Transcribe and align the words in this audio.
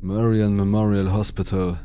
Marion 0.00 0.54
Memorial 0.54 1.12
Hospital. 1.12 1.76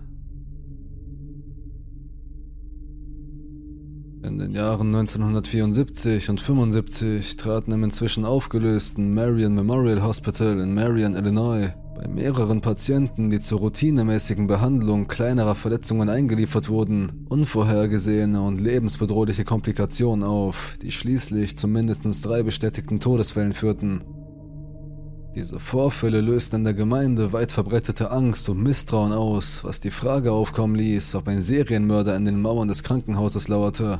In 4.21 4.37
den 4.37 4.51
Jahren 4.51 4.93
1974 4.93 6.29
und 6.29 6.39
75 6.39 7.37
traten 7.37 7.71
im 7.71 7.83
inzwischen 7.83 8.23
aufgelösten 8.23 9.15
Marion 9.15 9.55
Memorial 9.55 10.03
Hospital 10.03 10.59
in 10.59 10.75
Marion, 10.75 11.15
Illinois, 11.15 11.73
bei 11.95 12.07
mehreren 12.07 12.61
Patienten, 12.61 13.31
die 13.31 13.39
zur 13.39 13.59
routinemäßigen 13.61 14.45
Behandlung 14.45 15.07
kleinerer 15.07 15.55
Verletzungen 15.55 16.07
eingeliefert 16.07 16.69
wurden, 16.69 17.25
unvorhergesehene 17.29 18.39
und 18.39 18.61
lebensbedrohliche 18.61 19.43
Komplikationen 19.43 20.23
auf, 20.23 20.75
die 20.83 20.91
schließlich 20.91 21.57
zu 21.57 21.67
mindestens 21.67 22.21
drei 22.21 22.43
bestätigten 22.43 22.99
Todesfällen 22.99 23.53
führten. 23.53 24.03
Diese 25.35 25.59
Vorfälle 25.59 26.21
lösten 26.21 26.57
in 26.57 26.63
der 26.63 26.75
Gemeinde 26.75 27.33
weit 27.33 27.51
verbreitete 27.51 28.11
Angst 28.11 28.49
und 28.49 28.61
Misstrauen 28.61 29.11
aus, 29.11 29.63
was 29.63 29.79
die 29.79 29.89
Frage 29.89 30.31
aufkommen 30.31 30.75
ließ, 30.75 31.15
ob 31.15 31.27
ein 31.27 31.41
Serienmörder 31.41 32.15
in 32.15 32.25
den 32.25 32.39
Mauern 32.39 32.67
des 32.67 32.83
Krankenhauses 32.83 33.47
lauerte. 33.47 33.99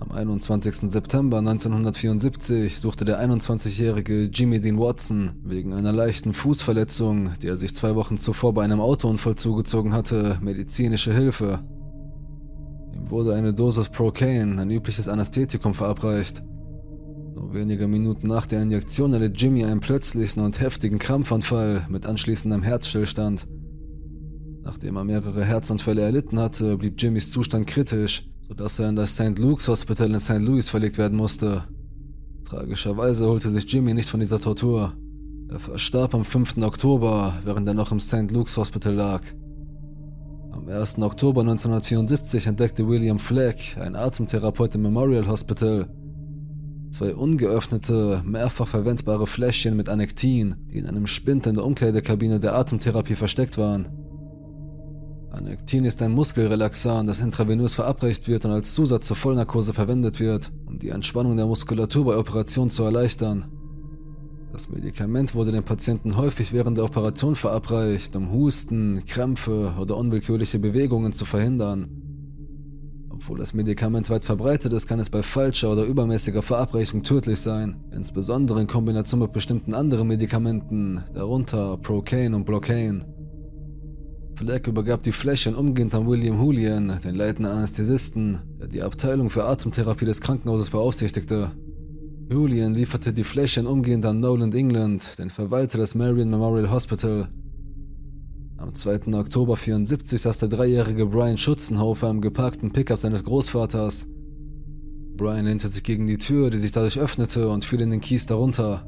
Am 0.00 0.10
21. 0.10 0.90
September 0.90 1.38
1974 1.38 2.80
suchte 2.80 3.04
der 3.04 3.24
21-jährige 3.24 4.24
Jimmy 4.24 4.60
Dean 4.60 4.80
Watson 4.80 5.30
wegen 5.44 5.72
einer 5.72 5.92
leichten 5.92 6.32
Fußverletzung, 6.32 7.30
die 7.40 7.46
er 7.46 7.56
sich 7.56 7.76
zwei 7.76 7.94
Wochen 7.94 8.18
zuvor 8.18 8.52
bei 8.52 8.64
einem 8.64 8.80
Autounfall 8.80 9.36
zugezogen 9.36 9.92
hatte, 9.92 10.38
medizinische 10.42 11.14
Hilfe. 11.14 11.60
Ihm 12.92 13.10
wurde 13.10 13.34
eine 13.34 13.54
Dosis 13.54 13.90
Procaine, 13.90 14.60
ein 14.60 14.70
übliches 14.70 15.06
Anästhetikum, 15.06 15.72
verabreicht. 15.72 16.42
Nur 17.34 17.52
wenige 17.52 17.88
Minuten 17.88 18.28
nach 18.28 18.46
der 18.46 18.62
Injektion 18.62 19.12
erlitt 19.12 19.40
Jimmy 19.40 19.64
einen 19.64 19.80
plötzlichen 19.80 20.40
und 20.42 20.60
heftigen 20.60 21.00
Krampfanfall 21.00 21.84
mit 21.88 22.06
anschließendem 22.06 22.62
Herzstillstand. 22.62 23.46
Nachdem 24.62 24.96
er 24.96 25.04
mehrere 25.04 25.44
Herzanfälle 25.44 26.02
erlitten 26.02 26.38
hatte, 26.38 26.78
blieb 26.78 26.94
Jimmys 27.02 27.32
Zustand 27.32 27.66
kritisch, 27.66 28.24
sodass 28.46 28.78
er 28.78 28.88
in 28.88 28.96
das 28.96 29.14
St. 29.14 29.38
Luke's 29.38 29.66
Hospital 29.66 30.14
in 30.14 30.20
St. 30.20 30.38
Louis 30.38 30.70
verlegt 30.70 30.96
werden 30.96 31.18
musste. 31.18 31.64
Tragischerweise 32.44 33.26
holte 33.26 33.50
sich 33.50 33.70
Jimmy 33.70 33.94
nicht 33.94 34.08
von 34.08 34.20
dieser 34.20 34.40
Tortur. 34.40 34.94
Er 35.48 35.58
verstarb 35.58 36.14
am 36.14 36.24
5. 36.24 36.58
Oktober, 36.58 37.34
während 37.44 37.66
er 37.66 37.74
noch 37.74 37.90
im 37.90 38.00
St. 38.00 38.30
Luke's 38.30 38.56
Hospital 38.56 38.94
lag. 38.94 39.22
Am 40.52 40.68
1. 40.68 40.98
Oktober 41.00 41.40
1974 41.40 42.46
entdeckte 42.46 42.86
William 42.86 43.18
Fleck, 43.18 43.76
ein 43.78 43.96
Atemtherapeut 43.96 44.76
im 44.76 44.82
Memorial 44.82 45.26
Hospital, 45.26 45.88
Zwei 46.94 47.12
ungeöffnete, 47.12 48.22
mehrfach 48.24 48.68
verwendbare 48.68 49.26
Fläschchen 49.26 49.76
mit 49.76 49.88
Anektin, 49.88 50.54
die 50.70 50.78
in 50.78 50.86
einem 50.86 51.08
Spind 51.08 51.44
in 51.48 51.56
der 51.56 51.64
Umkleidekabine 51.64 52.38
der 52.38 52.54
Atemtherapie 52.54 53.16
versteckt 53.16 53.58
waren. 53.58 53.88
Anektin 55.32 55.86
ist 55.86 56.00
ein 56.02 56.12
Muskelrelaxan, 56.12 57.08
das 57.08 57.18
intravenös 57.18 57.74
verabreicht 57.74 58.28
wird 58.28 58.44
und 58.44 58.52
als 58.52 58.74
Zusatz 58.74 59.08
zur 59.08 59.16
Vollnarkose 59.16 59.74
verwendet 59.74 60.20
wird, 60.20 60.52
um 60.66 60.78
die 60.78 60.90
Entspannung 60.90 61.36
der 61.36 61.46
Muskulatur 61.46 62.04
bei 62.04 62.16
Operationen 62.16 62.70
zu 62.70 62.84
erleichtern. 62.84 63.46
Das 64.52 64.70
Medikament 64.70 65.34
wurde 65.34 65.50
den 65.50 65.64
Patienten 65.64 66.16
häufig 66.16 66.52
während 66.52 66.76
der 66.76 66.84
Operation 66.84 67.34
verabreicht, 67.34 68.14
um 68.14 68.30
Husten, 68.30 69.04
Krämpfe 69.04 69.74
oder 69.80 69.96
unwillkürliche 69.96 70.60
Bewegungen 70.60 71.12
zu 71.12 71.24
verhindern. 71.24 72.03
Obwohl 73.24 73.38
das 73.38 73.54
Medikament 73.54 74.10
weit 74.10 74.26
verbreitet 74.26 74.74
ist, 74.74 74.86
kann 74.86 75.00
es 75.00 75.08
bei 75.08 75.22
falscher 75.22 75.72
oder 75.72 75.84
übermäßiger 75.84 76.42
Verabreichung 76.42 77.02
tödlich 77.02 77.40
sein, 77.40 77.82
insbesondere 77.90 78.60
in 78.60 78.66
Kombination 78.66 79.20
mit 79.20 79.32
bestimmten 79.32 79.72
anderen 79.72 80.08
Medikamenten, 80.08 81.02
darunter 81.14 81.78
Procaine 81.78 82.36
und 82.36 82.44
Blocaine. 82.44 83.06
Fleck 84.34 84.66
übergab 84.66 85.02
die 85.04 85.12
Fläschchen 85.12 85.54
umgehend 85.54 85.94
an 85.94 86.06
William 86.06 86.38
Julian, 86.38 87.00
den 87.02 87.14
leitenden 87.14 87.50
Anästhesisten, 87.50 88.40
der 88.60 88.68
die 88.68 88.82
Abteilung 88.82 89.30
für 89.30 89.46
Atemtherapie 89.46 90.04
des 90.04 90.20
Krankenhauses 90.20 90.68
beaufsichtigte. 90.68 91.50
Julian 92.30 92.74
lieferte 92.74 93.14
die 93.14 93.24
Fläschchen 93.24 93.66
umgehend 93.66 94.04
an 94.04 94.20
Noland 94.20 94.54
England, 94.54 95.18
den 95.18 95.30
Verwalter 95.30 95.78
des 95.78 95.94
Marion 95.94 96.28
Memorial 96.28 96.70
Hospital, 96.70 97.28
am 98.56 98.74
2. 98.74 99.12
Oktober 99.14 99.56
74 99.56 100.20
saß 100.20 100.38
der 100.38 100.48
dreijährige 100.48 101.06
Brian 101.06 101.38
Schutzenhofer 101.38 102.08
im 102.08 102.20
geparkten 102.20 102.70
Pickup 102.70 102.98
seines 102.98 103.24
Großvaters. 103.24 104.06
Brian 105.16 105.44
lehnte 105.44 105.68
sich 105.68 105.82
gegen 105.82 106.06
die 106.06 106.18
Tür, 106.18 106.50
die 106.50 106.58
sich 106.58 106.70
dadurch 106.70 106.98
öffnete, 106.98 107.48
und 107.48 107.64
fiel 107.64 107.80
in 107.80 107.90
den 107.90 108.00
Kies 108.00 108.26
darunter. 108.26 108.84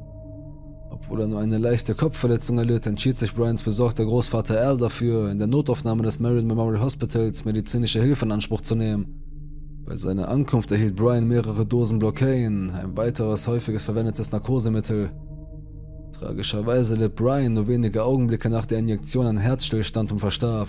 Obwohl 0.91 1.21
er 1.21 1.28
nur 1.28 1.41
eine 1.41 1.59
leichte 1.59 1.94
Kopfverletzung 1.94 2.59
erlitt, 2.59 2.87
entschied 2.87 3.19
sich 3.19 3.34
Brians 3.34 3.62
besorgter 3.62 4.04
Großvater 4.04 4.60
Al 4.60 4.77
dafür, 4.77 5.31
in 5.31 5.38
der 5.38 5.49
Notaufnahme 5.49 6.03
des 6.03 6.19
Marion 6.19 6.47
Memorial 6.47 6.81
Hospitals 6.81 7.44
medizinische 7.44 8.00
Hilfe 8.00 8.25
in 8.25 8.33
Anspruch 8.33 8.60
zu 8.60 8.75
nehmen. 8.75 9.22
Bei 9.84 9.97
seiner 9.97 10.28
Ankunft 10.28 10.71
erhielt 10.72 10.97
Brian 10.97 11.28
mehrere 11.28 11.65
Dosen 11.65 11.98
Blocaine, 11.98 12.72
ein 12.75 12.97
weiteres 12.97 13.47
häufiges 13.47 13.84
verwendetes 13.84 14.33
Narkosemittel. 14.33 15.10
Tragischerweise 16.19 16.94
litt 16.94 17.15
Brian 17.15 17.53
nur 17.53 17.69
wenige 17.69 18.03
Augenblicke 18.03 18.49
nach 18.49 18.65
der 18.65 18.78
Injektion 18.78 19.27
an 19.27 19.37
Herzstillstand 19.37 20.12
und 20.12 20.21
verstarb. 20.21 20.69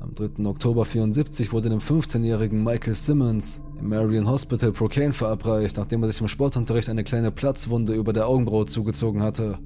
Am 0.00 0.14
3. 0.14 0.44
Oktober 0.44 0.84
74 0.84 1.50
wurde 1.50 1.70
dem 1.70 1.78
15-jährigen 1.78 2.62
Michael 2.62 2.92
Simmons 2.92 3.62
im 3.78 3.88
Marion 3.88 4.28
Hospital 4.28 4.72
Procaine 4.72 5.14
verabreicht, 5.14 5.78
nachdem 5.78 6.02
er 6.02 6.12
sich 6.12 6.20
im 6.20 6.28
Sportunterricht 6.28 6.90
eine 6.90 7.04
kleine 7.04 7.30
Platzwunde 7.30 7.94
über 7.94 8.12
der 8.12 8.28
Augenbraue 8.28 8.66
zugezogen 8.66 9.22
hatte. 9.22 9.58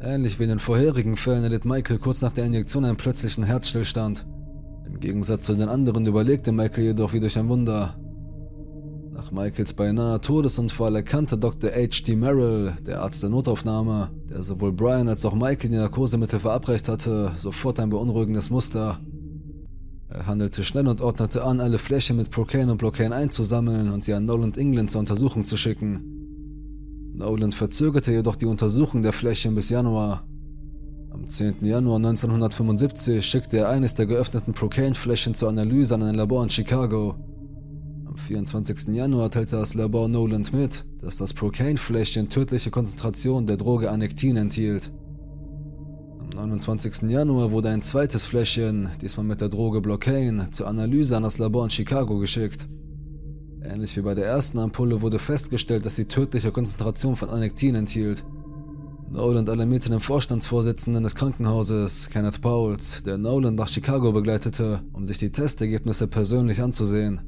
Ähnlich 0.00 0.38
wie 0.38 0.44
in 0.44 0.50
den 0.50 0.58
vorherigen 0.58 1.18
Fällen 1.18 1.42
erlitt 1.42 1.66
Michael 1.66 1.98
kurz 1.98 2.22
nach 2.22 2.32
der 2.32 2.46
Injektion 2.46 2.86
einen 2.86 2.96
plötzlichen 2.96 3.44
Herzstillstand. 3.44 4.26
Im 4.86 5.00
Gegensatz 5.00 5.44
zu 5.44 5.54
den 5.54 5.68
anderen 5.68 6.06
überlegte 6.06 6.50
Michael 6.50 6.84
jedoch 6.84 7.12
wie 7.12 7.20
durch 7.20 7.36
ein 7.36 7.48
Wunder. 7.50 7.98
Nach 9.18 9.32
Michaels 9.32 9.72
beinahe 9.72 10.20
Todesunfall 10.20 10.94
erkannte 10.94 11.36
Dr. 11.36 11.70
H.D. 11.70 12.14
Merrill, 12.14 12.74
der 12.86 13.02
Arzt 13.02 13.20
der 13.20 13.30
Notaufnahme, 13.30 14.10
der 14.30 14.44
sowohl 14.44 14.70
Brian 14.70 15.08
als 15.08 15.24
auch 15.24 15.34
Michael 15.34 15.70
die 15.70 15.76
Narkosemittel 15.76 16.38
verabreicht 16.38 16.86
hatte, 16.88 17.32
sofort 17.34 17.80
ein 17.80 17.90
beunruhigendes 17.90 18.48
Muster. 18.48 19.00
Er 20.08 20.26
handelte 20.28 20.62
schnell 20.62 20.86
und 20.86 21.00
ordnete 21.00 21.42
an, 21.42 21.58
alle 21.58 21.80
Fläschchen 21.80 22.16
mit 22.16 22.30
Procaine 22.30 22.70
und 22.70 22.78
Blocaine 22.78 23.12
einzusammeln 23.12 23.90
und 23.90 24.04
sie 24.04 24.14
an 24.14 24.24
Noland 24.24 24.56
England 24.56 24.92
zur 24.92 25.00
Untersuchung 25.00 25.42
zu 25.42 25.56
schicken. 25.56 27.10
Noland 27.14 27.56
verzögerte 27.56 28.12
jedoch 28.12 28.36
die 28.36 28.46
Untersuchung 28.46 29.02
der 29.02 29.12
Fläschchen 29.12 29.56
bis 29.56 29.68
Januar. 29.68 30.22
Am 31.10 31.26
10. 31.26 31.56
Januar 31.62 31.96
1975 31.96 33.26
schickte 33.26 33.56
er 33.56 33.68
eines 33.68 33.96
der 33.96 34.06
geöffneten 34.06 34.54
Procaine-Fläschchen 34.54 35.34
zur 35.34 35.48
Analyse 35.48 35.96
an 35.96 36.04
ein 36.04 36.14
Labor 36.14 36.44
in 36.44 36.50
Chicago. 36.50 37.16
24. 38.16 38.94
Januar 38.94 39.30
teilte 39.30 39.56
das 39.56 39.74
Labor 39.74 40.08
Noland 40.08 40.52
mit, 40.52 40.84
dass 41.00 41.16
das 41.16 41.34
Procaine-Fläschchen 41.34 42.28
tödliche 42.28 42.70
Konzentration 42.70 43.46
der 43.46 43.56
Droge 43.56 43.90
Anektin 43.90 44.36
enthielt. 44.36 44.90
Am 46.36 46.48
29. 46.48 47.10
Januar 47.10 47.50
wurde 47.50 47.70
ein 47.70 47.82
zweites 47.82 48.24
Fläschchen, 48.24 48.90
diesmal 49.00 49.26
mit 49.26 49.40
der 49.40 49.48
Droge 49.48 49.80
Blocaine, 49.80 50.50
zur 50.50 50.68
Analyse 50.68 51.16
an 51.16 51.22
das 51.22 51.38
Labor 51.38 51.64
in 51.64 51.70
Chicago 51.70 52.18
geschickt. 52.18 52.66
Ähnlich 53.62 53.96
wie 53.96 54.02
bei 54.02 54.14
der 54.14 54.26
ersten 54.26 54.58
Ampulle 54.58 55.02
wurde 55.02 55.18
festgestellt, 55.18 55.84
dass 55.84 55.96
sie 55.96 56.04
tödliche 56.04 56.52
Konzentration 56.52 57.16
von 57.16 57.30
Anektin 57.30 57.74
enthielt. 57.74 58.24
Noland 59.10 59.48
alarmierte 59.48 59.88
den 59.88 60.00
Vorstandsvorsitzenden 60.00 61.02
des 61.02 61.14
Krankenhauses, 61.14 62.10
Kenneth 62.10 62.40
Pauls, 62.42 63.02
der 63.02 63.16
Noland 63.16 63.56
nach 63.56 63.68
Chicago 63.68 64.12
begleitete, 64.12 64.80
um 64.92 65.04
sich 65.04 65.18
die 65.18 65.32
Testergebnisse 65.32 66.06
persönlich 66.06 66.60
anzusehen. 66.60 67.20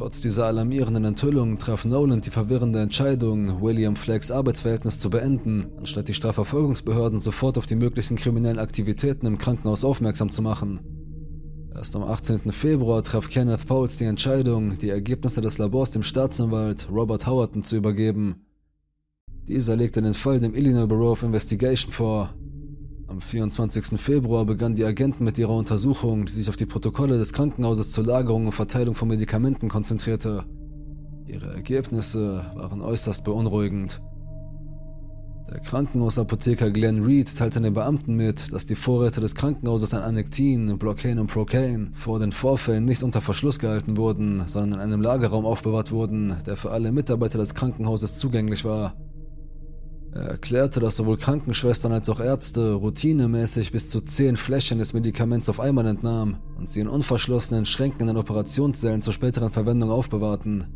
Trotz 0.00 0.22
dieser 0.22 0.46
alarmierenden 0.46 1.04
Enthüllung 1.04 1.58
traf 1.58 1.84
Nolan 1.84 2.22
die 2.22 2.30
verwirrende 2.30 2.80
Entscheidung, 2.80 3.60
William 3.60 3.96
Flaggs 3.96 4.30
Arbeitsverhältnis 4.30 4.98
zu 4.98 5.10
beenden, 5.10 5.66
anstatt 5.76 6.08
die 6.08 6.14
Strafverfolgungsbehörden 6.14 7.20
sofort 7.20 7.58
auf 7.58 7.66
die 7.66 7.74
möglichen 7.74 8.16
kriminellen 8.16 8.58
Aktivitäten 8.58 9.26
im 9.26 9.36
Krankenhaus 9.36 9.84
aufmerksam 9.84 10.30
zu 10.30 10.40
machen. 10.40 10.80
Erst 11.74 11.94
am 11.96 12.04
18. 12.04 12.50
Februar 12.50 13.02
traf 13.02 13.28
Kenneth 13.28 13.66
Pauls 13.66 13.98
die 13.98 14.06
Entscheidung, 14.06 14.78
die 14.78 14.88
Ergebnisse 14.88 15.42
des 15.42 15.58
Labors 15.58 15.90
dem 15.90 16.02
Staatsanwalt 16.02 16.88
Robert 16.90 17.26
Howerton 17.26 17.62
zu 17.62 17.76
übergeben. 17.76 18.46
Dieser 19.48 19.76
legte 19.76 20.00
den 20.00 20.14
Fall 20.14 20.40
dem 20.40 20.54
Illinois 20.54 20.86
Bureau 20.86 21.10
of 21.10 21.24
Investigation 21.24 21.92
vor, 21.92 22.32
am 23.10 23.20
24. 23.20 24.00
Februar 24.00 24.44
begannen 24.44 24.76
die 24.76 24.84
Agenten 24.84 25.24
mit 25.24 25.36
ihrer 25.36 25.54
Untersuchung, 25.54 26.26
die 26.26 26.32
sich 26.32 26.48
auf 26.48 26.56
die 26.56 26.66
Protokolle 26.66 27.18
des 27.18 27.32
Krankenhauses 27.32 27.90
zur 27.90 28.04
Lagerung 28.04 28.46
und 28.46 28.52
Verteilung 28.52 28.94
von 28.94 29.08
Medikamenten 29.08 29.68
konzentrierte. 29.68 30.44
Ihre 31.26 31.52
Ergebnisse 31.52 32.44
waren 32.54 32.80
äußerst 32.80 33.24
beunruhigend. 33.24 34.00
Der 35.50 35.58
Krankenhausapotheker 35.58 36.70
Glenn 36.70 37.02
Reed 37.02 37.36
teilte 37.36 37.60
den 37.60 37.74
Beamten 37.74 38.14
mit, 38.14 38.52
dass 38.52 38.66
die 38.66 38.76
Vorräte 38.76 39.20
des 39.20 39.34
Krankenhauses 39.34 39.92
an 39.92 40.02
Anektin, 40.02 40.78
Blocaine 40.78 41.20
und 41.20 41.26
Procaine 41.26 41.90
vor 41.94 42.20
den 42.20 42.30
Vorfällen 42.30 42.84
nicht 42.84 43.02
unter 43.02 43.20
Verschluss 43.20 43.58
gehalten 43.58 43.96
wurden, 43.96 44.44
sondern 44.46 44.78
in 44.78 44.84
einem 44.84 45.02
Lagerraum 45.02 45.46
aufbewahrt 45.46 45.90
wurden, 45.90 46.36
der 46.46 46.56
für 46.56 46.70
alle 46.70 46.92
Mitarbeiter 46.92 47.38
des 47.38 47.54
Krankenhauses 47.54 48.18
zugänglich 48.18 48.64
war. 48.64 48.94
Er 50.12 50.22
erklärte, 50.22 50.80
dass 50.80 50.96
sowohl 50.96 51.16
Krankenschwestern 51.16 51.92
als 51.92 52.08
auch 52.08 52.20
Ärzte 52.20 52.72
routinemäßig 52.72 53.70
bis 53.70 53.90
zu 53.90 54.00
zehn 54.00 54.36
Fläschchen 54.36 54.78
des 54.78 54.92
Medikaments 54.92 55.48
auf 55.48 55.60
einmal 55.60 55.86
entnahmen 55.86 56.38
und 56.58 56.68
sie 56.68 56.80
in 56.80 56.88
unverschlossenen 56.88 57.64
Schränken 57.64 58.02
in 58.02 58.06
den 58.08 58.16
Operationssälen 58.16 59.02
zur 59.02 59.12
späteren 59.12 59.52
Verwendung 59.52 59.90
aufbewahrten. 59.90 60.66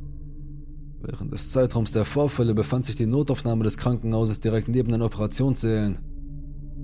Während 1.02 1.32
des 1.32 1.50
Zeitraums 1.50 1.90
der 1.90 2.04
Vorfälle 2.04 2.54
befand 2.54 2.86
sich 2.86 2.96
die 2.96 3.06
Notaufnahme 3.06 3.64
des 3.64 3.76
Krankenhauses 3.76 4.40
direkt 4.40 4.69
neben 4.69 4.92
den 4.92 5.02
Operationssälen. 5.02 5.98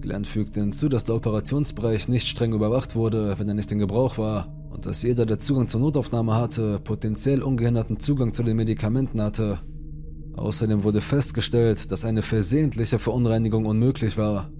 Glenn 0.00 0.24
fügte 0.24 0.60
hinzu, 0.60 0.88
dass 0.88 1.04
der 1.04 1.14
Operationsbereich 1.14 2.08
nicht 2.08 2.26
streng 2.26 2.52
überwacht 2.52 2.96
wurde, 2.96 3.38
wenn 3.38 3.48
er 3.48 3.54
nicht 3.54 3.70
in 3.70 3.78
Gebrauch 3.78 4.18
war, 4.18 4.48
und 4.70 4.86
dass 4.86 5.02
jeder, 5.02 5.24
der 5.24 5.38
Zugang 5.38 5.68
zur 5.68 5.80
Notaufnahme 5.80 6.34
hatte, 6.34 6.80
potenziell 6.80 7.42
ungehinderten 7.42 8.00
Zugang 8.00 8.32
zu 8.32 8.42
den 8.42 8.56
Medikamenten 8.56 9.22
hatte. 9.22 9.60
Außerdem 10.34 10.84
wurde 10.84 11.00
festgestellt, 11.00 11.90
dass 11.90 12.04
eine 12.04 12.22
versehentliche 12.22 12.98
Verunreinigung 12.98 13.66
unmöglich 13.66 14.16
war. 14.16 14.50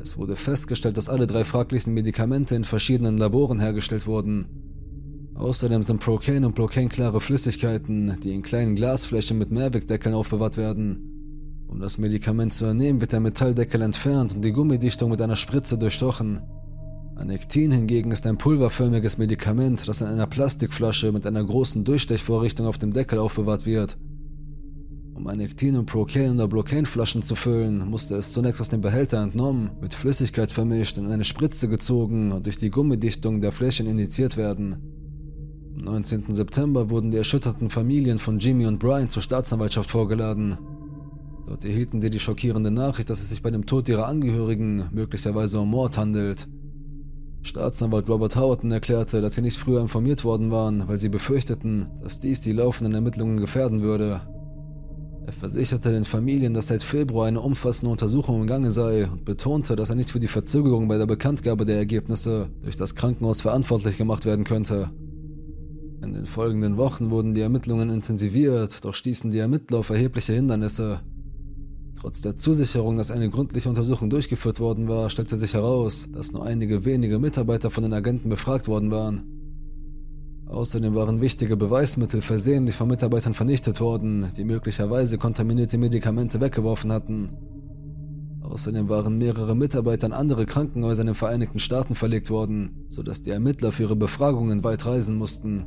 Es 0.00 0.16
wurde 0.16 0.36
festgestellt, 0.36 0.96
dass 0.96 1.08
alle 1.08 1.26
drei 1.26 1.44
fraglichen 1.44 1.94
Medikamente 1.94 2.54
in 2.54 2.64
verschiedenen 2.64 3.18
Laboren 3.18 3.60
hergestellt 3.60 4.06
wurden. 4.06 4.46
Außerdem 5.34 5.82
sind 5.82 6.00
Procaine 6.00 6.46
und 6.46 6.54
Blocaine 6.54 6.88
klare 6.88 7.20
Flüssigkeiten, 7.20 8.18
die 8.22 8.32
in 8.32 8.42
kleinen 8.42 8.74
Glasflächen 8.74 9.38
mit 9.38 9.50
Mehrwegdeckeln 9.50 10.14
aufbewahrt 10.14 10.56
werden. 10.56 11.64
Um 11.68 11.80
das 11.80 11.98
Medikament 11.98 12.54
zu 12.54 12.64
ernehmen, 12.64 13.00
wird 13.00 13.12
der 13.12 13.20
Metalldeckel 13.20 13.82
entfernt 13.82 14.34
und 14.34 14.44
die 14.44 14.52
Gummidichtung 14.52 15.10
mit 15.10 15.20
einer 15.20 15.36
Spritze 15.36 15.78
durchstochen. 15.78 16.40
Anektin 17.14 17.72
hingegen 17.72 18.10
ist 18.10 18.26
ein 18.26 18.38
pulverförmiges 18.38 19.18
Medikament, 19.18 19.86
das 19.86 20.00
in 20.00 20.06
einer 20.06 20.26
Plastikflasche 20.26 21.12
mit 21.12 21.26
einer 21.26 21.44
großen 21.44 21.84
Durchstechvorrichtung 21.84 22.66
auf 22.66 22.78
dem 22.78 22.92
Deckel 22.92 23.18
aufbewahrt 23.18 23.66
wird. 23.66 23.96
Um 25.18 25.26
Anektin 25.26 25.74
und 25.74 25.86
Procaine 25.86 26.34
oder 26.34 26.46
Blocaine-Flaschen 26.46 27.22
zu 27.22 27.34
füllen, 27.34 27.90
musste 27.90 28.14
es 28.14 28.32
zunächst 28.32 28.60
aus 28.60 28.68
dem 28.68 28.80
Behälter 28.80 29.20
entnommen, 29.20 29.72
mit 29.80 29.92
Flüssigkeit 29.92 30.52
vermischt, 30.52 30.96
in 30.96 31.06
eine 31.06 31.24
Spritze 31.24 31.68
gezogen 31.68 32.30
und 32.30 32.46
durch 32.46 32.56
die 32.56 32.70
Gummidichtung 32.70 33.40
der 33.40 33.50
Fläschchen 33.50 33.88
injiziert 33.88 34.36
werden. 34.36 34.76
Am 35.74 35.82
19. 35.82 36.36
September 36.36 36.88
wurden 36.88 37.10
die 37.10 37.16
erschütterten 37.16 37.68
Familien 37.68 38.20
von 38.20 38.38
Jimmy 38.38 38.66
und 38.66 38.78
Brian 38.78 39.08
zur 39.08 39.20
Staatsanwaltschaft 39.20 39.90
vorgeladen. 39.90 40.56
Dort 41.48 41.64
erhielten 41.64 42.00
sie 42.00 42.10
die 42.10 42.20
schockierende 42.20 42.70
Nachricht, 42.70 43.10
dass 43.10 43.20
es 43.20 43.28
sich 43.28 43.42
bei 43.42 43.50
dem 43.50 43.66
Tod 43.66 43.88
ihrer 43.88 44.06
Angehörigen 44.06 44.84
möglicherweise 44.92 45.58
um 45.58 45.68
Mord 45.68 45.98
handelt. 45.98 46.46
Staatsanwalt 47.42 48.08
Robert 48.08 48.36
Howerton 48.36 48.70
erklärte, 48.70 49.20
dass 49.20 49.34
sie 49.34 49.42
nicht 49.42 49.58
früher 49.58 49.80
informiert 49.80 50.22
worden 50.22 50.52
waren, 50.52 50.86
weil 50.86 50.98
sie 50.98 51.08
befürchteten, 51.08 51.88
dass 52.04 52.20
dies 52.20 52.40
die 52.40 52.52
laufenden 52.52 52.94
Ermittlungen 52.94 53.38
gefährden 53.38 53.82
würde. 53.82 54.20
Er 55.28 55.32
versicherte 55.32 55.92
den 55.92 56.06
Familien, 56.06 56.54
dass 56.54 56.68
seit 56.68 56.82
Februar 56.82 57.26
eine 57.26 57.42
umfassende 57.42 57.92
Untersuchung 57.92 58.40
im 58.40 58.46
Gange 58.46 58.70
sei 58.70 59.06
und 59.06 59.26
betonte, 59.26 59.76
dass 59.76 59.90
er 59.90 59.96
nicht 59.96 60.10
für 60.10 60.20
die 60.20 60.26
Verzögerung 60.26 60.88
bei 60.88 60.96
der 60.96 61.04
Bekanntgabe 61.04 61.66
der 61.66 61.76
Ergebnisse 61.76 62.48
durch 62.62 62.76
das 62.76 62.94
Krankenhaus 62.94 63.42
verantwortlich 63.42 63.98
gemacht 63.98 64.24
werden 64.24 64.44
könnte. 64.44 64.90
In 66.02 66.14
den 66.14 66.24
folgenden 66.24 66.78
Wochen 66.78 67.10
wurden 67.10 67.34
die 67.34 67.42
Ermittlungen 67.42 67.90
intensiviert, 67.90 68.82
doch 68.86 68.94
stießen 68.94 69.30
die 69.30 69.38
Ermittler 69.38 69.80
auf 69.80 69.90
erhebliche 69.90 70.32
Hindernisse. 70.32 71.00
Trotz 72.00 72.22
der 72.22 72.36
Zusicherung, 72.36 72.96
dass 72.96 73.10
eine 73.10 73.28
gründliche 73.28 73.68
Untersuchung 73.68 74.08
durchgeführt 74.08 74.60
worden 74.60 74.88
war, 74.88 75.10
stellte 75.10 75.36
sich 75.36 75.52
heraus, 75.52 76.08
dass 76.10 76.32
nur 76.32 76.46
einige 76.46 76.86
wenige 76.86 77.18
Mitarbeiter 77.18 77.70
von 77.70 77.82
den 77.82 77.92
Agenten 77.92 78.30
befragt 78.30 78.66
worden 78.66 78.90
waren. 78.90 79.37
Außerdem 80.48 80.94
waren 80.94 81.20
wichtige 81.20 81.56
Beweismittel 81.56 82.22
versehentlich 82.22 82.76
von 82.76 82.88
Mitarbeitern 82.88 83.34
vernichtet 83.34 83.80
worden, 83.80 84.32
die 84.36 84.44
möglicherweise 84.44 85.18
kontaminierte 85.18 85.76
Medikamente 85.76 86.40
weggeworfen 86.40 86.90
hatten. 86.90 87.36
Außerdem 88.40 88.88
waren 88.88 89.18
mehrere 89.18 89.54
Mitarbeiter 89.54 90.06
an 90.06 90.12
andere 90.14 90.46
Krankenhäuser 90.46 91.02
in 91.02 91.08
den 91.08 91.14
Vereinigten 91.14 91.58
Staaten 91.58 91.94
verlegt 91.94 92.30
worden, 92.30 92.86
sodass 92.88 93.22
die 93.22 93.30
Ermittler 93.30 93.72
für 93.72 93.82
ihre 93.82 93.96
Befragungen 93.96 94.64
weit 94.64 94.86
reisen 94.86 95.16
mussten. 95.16 95.66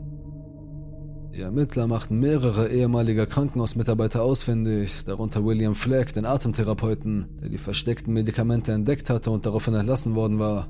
Die 1.35 1.41
Ermittler 1.41 1.85
machten 1.85 2.19
mehrere 2.19 2.69
ehemalige 2.69 3.27
Krankenhausmitarbeiter 3.27 4.23
ausfindig, 4.23 5.05
darunter 5.05 5.45
William 5.45 5.75
Flagg, 5.75 6.11
den 6.13 6.25
Atemtherapeuten, 6.25 7.27
der 7.39 7.49
die 7.49 7.59
versteckten 7.59 8.13
Medikamente 8.13 8.71
entdeckt 8.71 9.11
hatte 9.11 9.29
und 9.29 9.45
daraufhin 9.45 9.75
entlassen 9.75 10.15
worden 10.15 10.39
war. 10.39 10.67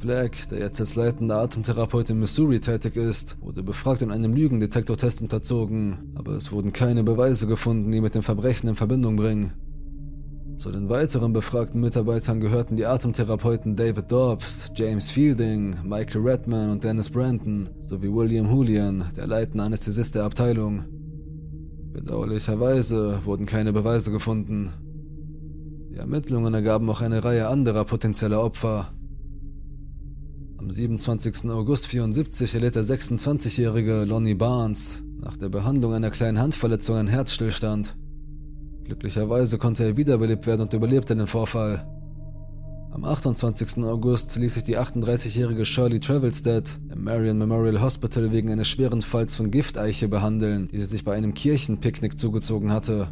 Black, 0.00 0.48
der 0.48 0.60
jetzt 0.60 0.80
als 0.80 0.94
leitender 0.94 1.36
Atemtherapeut 1.36 2.08
in 2.08 2.18
Missouri 2.20 2.58
tätig 2.58 2.96
ist, 2.96 3.36
wurde 3.42 3.62
befragt 3.62 4.02
und 4.02 4.10
einem 4.10 4.32
Lügendetektortest 4.32 5.20
unterzogen, 5.20 6.14
aber 6.14 6.32
es 6.32 6.50
wurden 6.50 6.72
keine 6.72 7.04
Beweise 7.04 7.46
gefunden, 7.46 7.92
die 7.92 8.00
mit 8.00 8.14
dem 8.14 8.22
Verbrechen 8.22 8.70
in 8.70 8.76
Verbindung 8.76 9.16
bringen. 9.16 9.52
Zu 10.56 10.72
den 10.72 10.88
weiteren 10.88 11.34
befragten 11.34 11.82
Mitarbeitern 11.82 12.40
gehörten 12.40 12.76
die 12.76 12.86
Atemtherapeuten 12.86 13.76
David 13.76 14.10
Dobbs, 14.10 14.72
James 14.74 15.10
Fielding, 15.10 15.76
Michael 15.84 16.22
Redman 16.22 16.70
und 16.70 16.82
Dennis 16.82 17.10
Brandon 17.10 17.68
sowie 17.80 18.10
William 18.10 18.50
Julian, 18.50 19.04
der 19.16 19.26
leitende 19.26 19.64
Anästhesist 19.64 20.14
der 20.14 20.24
Abteilung. 20.24 20.84
Bedauerlicherweise 21.92 23.20
wurden 23.24 23.44
keine 23.44 23.74
Beweise 23.74 24.10
gefunden. 24.10 24.70
Die 25.90 25.96
Ermittlungen 25.96 26.54
ergaben 26.54 26.88
auch 26.88 27.02
eine 27.02 27.22
Reihe 27.22 27.48
anderer 27.48 27.84
potenzieller 27.84 28.42
Opfer, 28.42 28.92
am 30.60 30.70
27. 30.70 31.50
August 31.50 31.86
1974 31.86 32.54
erlitt 32.54 32.74
der 32.74 32.84
26-jährige 32.84 34.04
Lonnie 34.04 34.34
Barnes 34.34 35.02
nach 35.18 35.38
der 35.38 35.48
Behandlung 35.48 35.94
einer 35.94 36.10
kleinen 36.10 36.38
Handverletzung 36.38 36.96
einen 36.96 37.08
Herzstillstand. 37.08 37.96
Glücklicherweise 38.84 39.56
konnte 39.56 39.84
er 39.84 39.96
wiederbelebt 39.96 40.46
werden 40.46 40.60
und 40.60 40.74
überlebte 40.74 41.16
den 41.16 41.26
Vorfall. 41.26 41.86
Am 42.90 43.04
28. 43.04 43.82
August 43.84 44.36
ließ 44.36 44.52
sich 44.52 44.62
die 44.62 44.76
38-jährige 44.76 45.64
Shirley 45.64 45.98
Travelstead 45.98 46.78
im 46.92 47.04
Marion 47.04 47.38
Memorial 47.38 47.80
Hospital 47.80 48.30
wegen 48.30 48.50
eines 48.50 48.68
schweren 48.68 49.00
Falls 49.00 49.36
von 49.36 49.50
Gifteiche 49.50 50.08
behandeln, 50.08 50.68
die 50.70 50.78
sie 50.78 50.84
sich 50.84 51.04
bei 51.04 51.14
einem 51.14 51.32
Kirchenpicknick 51.32 52.18
zugezogen 52.18 52.70
hatte. 52.70 53.08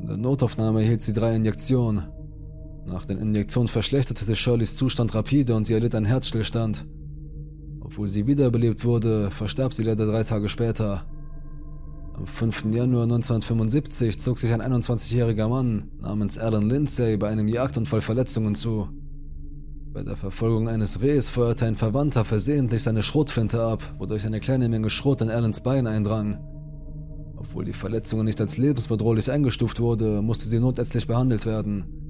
In 0.00 0.06
der 0.06 0.16
Notaufnahme 0.16 0.80
erhielt 0.80 1.02
sie 1.02 1.12
drei 1.12 1.36
Injektionen. 1.36 2.04
Nach 2.86 3.04
den 3.04 3.18
Injektionen 3.18 3.68
verschlechterte 3.68 4.24
sich 4.24 4.40
Shirleys 4.40 4.76
Zustand 4.76 5.14
rapide 5.14 5.54
und 5.54 5.66
sie 5.66 5.74
erlitt 5.74 5.94
einen 5.94 6.06
Herzstillstand. 6.06 6.84
Obwohl 7.80 8.08
sie 8.08 8.26
wiederbelebt 8.26 8.84
wurde, 8.84 9.30
verstarb 9.30 9.72
sie 9.72 9.84
leider 9.84 10.06
drei 10.06 10.24
Tage 10.24 10.48
später. 10.48 11.04
Am 12.14 12.26
5. 12.26 12.66
Januar 12.72 13.04
1975 13.04 14.18
zog 14.18 14.38
sich 14.38 14.52
ein 14.52 14.60
21-jähriger 14.60 15.48
Mann 15.48 15.90
namens 16.00 16.38
Alan 16.38 16.68
Lindsay 16.68 17.16
bei 17.16 17.28
einem 17.28 17.48
Jagdunfall 17.48 18.00
Verletzungen 18.00 18.54
zu. 18.54 18.88
Bei 19.92 20.02
der 20.02 20.16
Verfolgung 20.16 20.68
eines 20.68 21.02
Rehs 21.02 21.30
feuerte 21.30 21.66
ein 21.66 21.76
Verwandter 21.76 22.24
versehentlich 22.24 22.82
seine 22.82 23.02
Schrotflinte 23.02 23.62
ab, 23.62 23.82
wodurch 23.98 24.24
eine 24.24 24.40
kleine 24.40 24.68
Menge 24.68 24.90
Schrot 24.90 25.20
in 25.20 25.30
Alans 25.30 25.62
Bein 25.62 25.86
eindrang. 25.86 26.38
Obwohl 27.36 27.64
die 27.64 27.72
Verletzung 27.72 28.24
nicht 28.24 28.40
als 28.40 28.56
lebensbedrohlich 28.56 29.30
eingestuft 29.30 29.80
wurde, 29.80 30.22
musste 30.22 30.48
sie 30.48 30.60
notärztlich 30.60 31.06
behandelt 31.06 31.44
werden. 31.44 32.01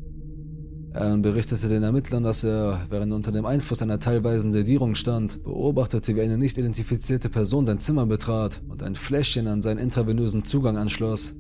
Allen 0.95 1.23
berichtete 1.23 1.69
den 1.69 1.83
Ermittlern, 1.83 2.23
dass 2.23 2.45
er, 2.45 2.87
während 2.91 3.13
er 3.13 3.17
unter 3.17 3.33
dem 3.33 3.47
Einfluss 3.47 3.81
einer 3.81 3.99
teilweisen 3.99 4.53
Sedierung 4.53 4.95
stand, 4.95 5.43
beobachtete, 5.43 6.15
wie 6.15 6.21
eine 6.21 6.37
nicht 6.37 6.59
identifizierte 6.59 7.31
Person 7.31 7.65
sein 7.65 7.81
Zimmer 7.81 8.05
betrat 8.05 8.61
und 8.69 8.83
ein 8.83 8.95
Fläschchen 8.95 9.49
an 9.49 9.63
seinen 9.63 9.79
intravenösen 9.79 10.45
Zugang 10.45 10.77
anschloss. 10.77 11.35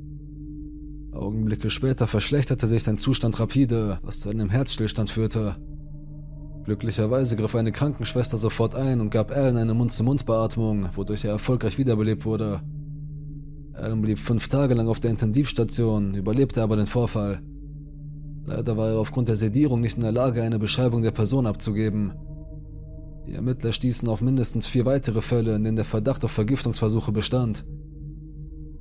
Augenblicke 1.12 1.68
später 1.68 2.06
verschlechterte 2.06 2.66
sich 2.66 2.82
sein 2.82 2.96
Zustand 2.96 3.38
rapide, 3.38 3.98
was 4.02 4.20
zu 4.20 4.30
einem 4.30 4.48
Herzstillstand 4.48 5.10
führte. 5.10 5.56
Glücklicherweise 6.64 7.36
griff 7.36 7.54
eine 7.54 7.72
Krankenschwester 7.72 8.38
sofort 8.38 8.74
ein 8.74 9.02
und 9.02 9.10
gab 9.10 9.36
Alan 9.36 9.58
eine 9.58 9.74
Mund-zu-Mund-Beatmung, 9.74 10.88
wodurch 10.94 11.26
er 11.26 11.32
erfolgreich 11.32 11.76
wiederbelebt 11.76 12.24
wurde. 12.24 12.62
Alan 13.74 14.00
blieb 14.00 14.18
fünf 14.18 14.48
Tage 14.48 14.72
lang 14.72 14.88
auf 14.88 15.00
der 15.00 15.10
Intensivstation, 15.10 16.14
überlebte 16.14 16.62
aber 16.62 16.76
den 16.76 16.86
Vorfall. 16.86 17.42
Leider 18.44 18.76
war 18.76 18.90
er 18.90 18.98
aufgrund 18.98 19.28
der 19.28 19.36
Sedierung 19.36 19.80
nicht 19.80 19.96
in 19.96 20.02
der 20.02 20.12
Lage, 20.12 20.42
eine 20.42 20.58
Beschreibung 20.58 21.02
der 21.02 21.12
Person 21.12 21.46
abzugeben. 21.46 22.12
Die 23.26 23.34
Ermittler 23.34 23.72
stießen 23.72 24.08
auf 24.08 24.20
mindestens 24.20 24.66
vier 24.66 24.84
weitere 24.84 25.22
Fälle, 25.22 25.54
in 25.54 25.62
denen 25.64 25.76
der 25.76 25.84
Verdacht 25.84 26.24
auf 26.24 26.32
Vergiftungsversuche 26.32 27.12
bestand. 27.12 27.64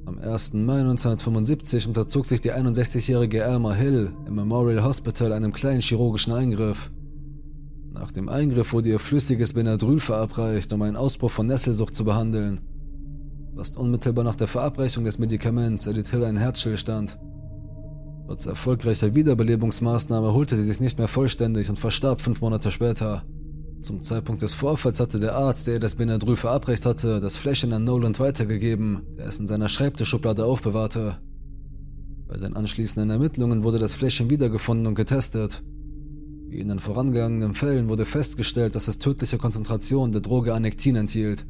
Am 0.06 0.18
1. 0.18 0.54
Mai 0.54 0.80
1975 0.80 1.88
unterzog 1.88 2.26
sich 2.26 2.42
die 2.42 2.52
61-jährige 2.52 3.44
Elma 3.44 3.74
Hill 3.74 4.12
im 4.26 4.36
Memorial 4.36 4.84
Hospital 4.84 5.32
einem 5.32 5.54
kleinen 5.54 5.82
chirurgischen 5.82 6.34
Eingriff. 6.34 6.92
Nach 7.94 8.12
dem 8.12 8.30
Eingriff 8.30 8.74
wurde 8.74 8.90
ihr 8.90 9.00
flüssiges 9.00 9.54
Benadryl 9.54 10.00
verabreicht, 10.00 10.74
um 10.74 10.82
einen 10.82 10.98
Ausbruch 10.98 11.30
von 11.30 11.46
Nesselsucht 11.46 11.96
zu 11.96 12.04
behandeln. 12.04 12.62
Fast 13.56 13.78
unmittelbar 13.78 14.24
nach 14.24 14.36
der 14.36 14.48
Verabreichung 14.48 15.04
des 15.04 15.20
Medikaments 15.20 15.86
erlitt 15.86 16.08
Hill 16.08 16.24
einen 16.24 16.38
Herzstillstand. 16.38 17.20
Trotz 18.32 18.46
erfolgreicher 18.46 19.14
Wiederbelebungsmaßnahme 19.14 20.34
holte 20.34 20.56
sie 20.56 20.64
sich 20.64 20.80
nicht 20.80 20.98
mehr 20.98 21.10
vollständig 21.10 21.70
und 21.70 21.78
verstarb 21.78 22.22
fünf 22.22 22.40
Monate 22.40 22.72
später. 22.72 23.26
Zum 23.82 24.02
Zeitpunkt 24.04 24.42
des 24.42 24.54
Vorfalls 24.54 25.02
hatte 25.02 25.20
der 25.20 25.36
Arzt, 25.36 25.68
der 25.68 25.74
ihr 25.74 25.80
das 25.82 25.96
Benadryl 25.96 26.38
verabreicht 26.38 26.86
hatte, 26.86 27.20
das 27.20 27.36
Fläschchen 27.36 27.74
an 27.74 27.84
Noland 27.84 28.22
weitergegeben, 28.22 29.02
der 29.18 29.28
es 29.28 29.38
in 29.38 29.48
seiner 29.48 29.68
Schreibtischschublade 29.68 30.46
aufbewahrte. 30.46 31.18
Bei 32.30 32.38
den 32.38 32.56
anschließenden 32.56 33.10
Ermittlungen 33.10 33.66
wurde 33.66 33.80
das 33.80 33.96
Fläschchen 33.96 34.30
wiedergefunden 34.30 34.88
und 34.88 34.96
getestet. 34.96 35.62
Wie 36.48 36.60
in 36.60 36.70
den 36.70 36.80
vorangegangenen 36.80 37.54
Fällen 37.54 37.90
wurde 37.90 38.06
festgestellt, 38.06 38.76
dass 38.76 38.88
es 38.88 38.98
tödliche 38.98 39.40
Konzentrationen 39.40 40.14
der 40.14 40.22
Droge 40.22 40.54
Anektin 40.54 40.96
enthielt. 40.96 41.46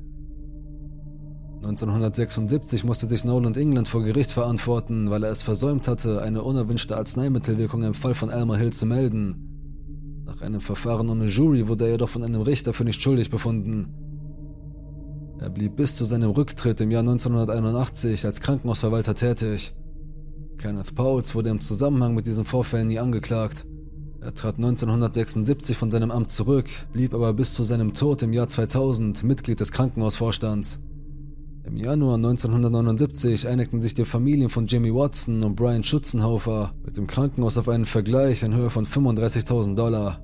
1976 1.63 2.83
musste 2.85 3.05
sich 3.05 3.23
Nolan 3.23 3.53
England 3.53 3.87
vor 3.87 4.01
Gericht 4.01 4.31
verantworten, 4.31 5.11
weil 5.11 5.23
er 5.23 5.31
es 5.31 5.43
versäumt 5.43 5.87
hatte, 5.87 6.23
eine 6.23 6.41
unerwünschte 6.41 6.97
Arzneimittelwirkung 6.97 7.83
im 7.83 7.93
Fall 7.93 8.15
von 8.15 8.31
Elmer 8.31 8.57
Hill 8.57 8.73
zu 8.73 8.87
melden. 8.87 10.23
Nach 10.25 10.41
einem 10.41 10.61
Verfahren 10.61 11.07
ohne 11.07 11.27
Jury 11.27 11.67
wurde 11.67 11.85
er 11.85 11.91
jedoch 11.91 12.09
von 12.09 12.23
einem 12.23 12.41
Richter 12.41 12.73
für 12.73 12.83
nicht 12.83 12.99
schuldig 12.99 13.29
befunden. 13.29 13.93
Er 15.37 15.51
blieb 15.51 15.75
bis 15.75 15.95
zu 15.97 16.03
seinem 16.03 16.31
Rücktritt 16.31 16.81
im 16.81 16.89
Jahr 16.89 17.01
1981 17.01 18.25
als 18.25 18.41
Krankenhausverwalter 18.41 19.13
tätig. 19.13 19.73
Kenneth 20.57 20.95
Pauls 20.95 21.35
wurde 21.35 21.49
im 21.49 21.61
Zusammenhang 21.61 22.15
mit 22.15 22.25
diesen 22.25 22.45
Vorfällen 22.45 22.87
nie 22.87 22.99
angeklagt. 22.99 23.67
Er 24.19 24.33
trat 24.33 24.55
1976 24.55 25.77
von 25.77 25.91
seinem 25.91 26.09
Amt 26.09 26.31
zurück, 26.31 26.69
blieb 26.91 27.13
aber 27.13 27.33
bis 27.33 27.53
zu 27.53 27.63
seinem 27.63 27.93
Tod 27.93 28.23
im 28.23 28.33
Jahr 28.33 28.47
2000 28.47 29.23
Mitglied 29.23 29.59
des 29.59 29.71
Krankenhausvorstands. 29.71 30.81
Im 31.63 31.77
Januar 31.77 32.15
1979 32.15 33.47
einigten 33.47 33.81
sich 33.81 33.93
die 33.93 34.05
Familien 34.05 34.49
von 34.49 34.65
Jimmy 34.65 34.93
Watson 34.93 35.43
und 35.43 35.55
Brian 35.55 35.83
Schutzenhofer 35.83 36.73
mit 36.83 36.97
dem 36.97 37.05
Krankenhaus 37.05 37.57
auf 37.57 37.69
einen 37.69 37.85
Vergleich 37.85 38.41
in 38.41 38.55
Höhe 38.55 38.71
von 38.71 38.85
35.000 38.85 39.75
Dollar. 39.75 40.19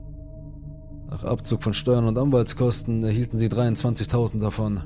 Nach 1.10 1.24
Abzug 1.24 1.64
von 1.64 1.74
Steuern 1.74 2.08
und 2.08 2.18
Anwaltskosten 2.18 3.04
erhielten 3.04 3.38
sie 3.38 3.48
23.000 3.48 4.40
davon. 4.40 4.82